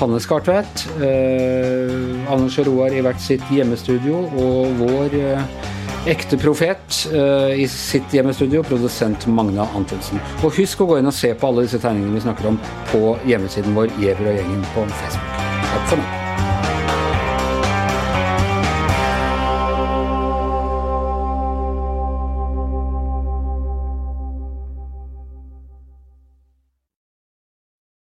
Hanne 0.00 0.20
Skartvedt. 0.20 0.86
Eh, 1.02 2.32
Anders 2.32 2.58
og 2.58 2.66
Roar 2.66 2.94
i 2.94 3.02
hvert 3.04 3.22
sitt 3.22 3.44
hjemmestudio, 3.52 4.24
og 4.40 4.74
vår 4.80 5.14
eh, 5.20 5.62
ekte 6.10 6.38
profet 6.40 7.04
eh, 7.12 7.54
i 7.62 7.68
sitt 7.70 8.14
hjemmestudio, 8.14 8.64
produsent 8.66 9.28
Magna 9.30 9.68
Antonsen. 9.78 10.22
Og 10.42 10.58
husk 10.58 10.82
å 10.82 10.90
gå 10.90 10.98
inn 11.00 11.10
og 11.10 11.16
se 11.16 11.32
på 11.38 11.50
alle 11.50 11.68
disse 11.68 11.82
tegningene 11.82 12.18
vi 12.18 12.26
snakker 12.26 12.50
om 12.50 12.60
på 12.90 13.14
hjemmesiden 13.28 13.78
vår 13.78 13.94
Giæver 14.00 14.34
og 14.34 14.42
gjengen 14.42 14.68
på 14.74 14.90
Facebook. 14.98 15.42
Takk 15.70 15.90
for 15.94 16.02
nå. 16.02 16.23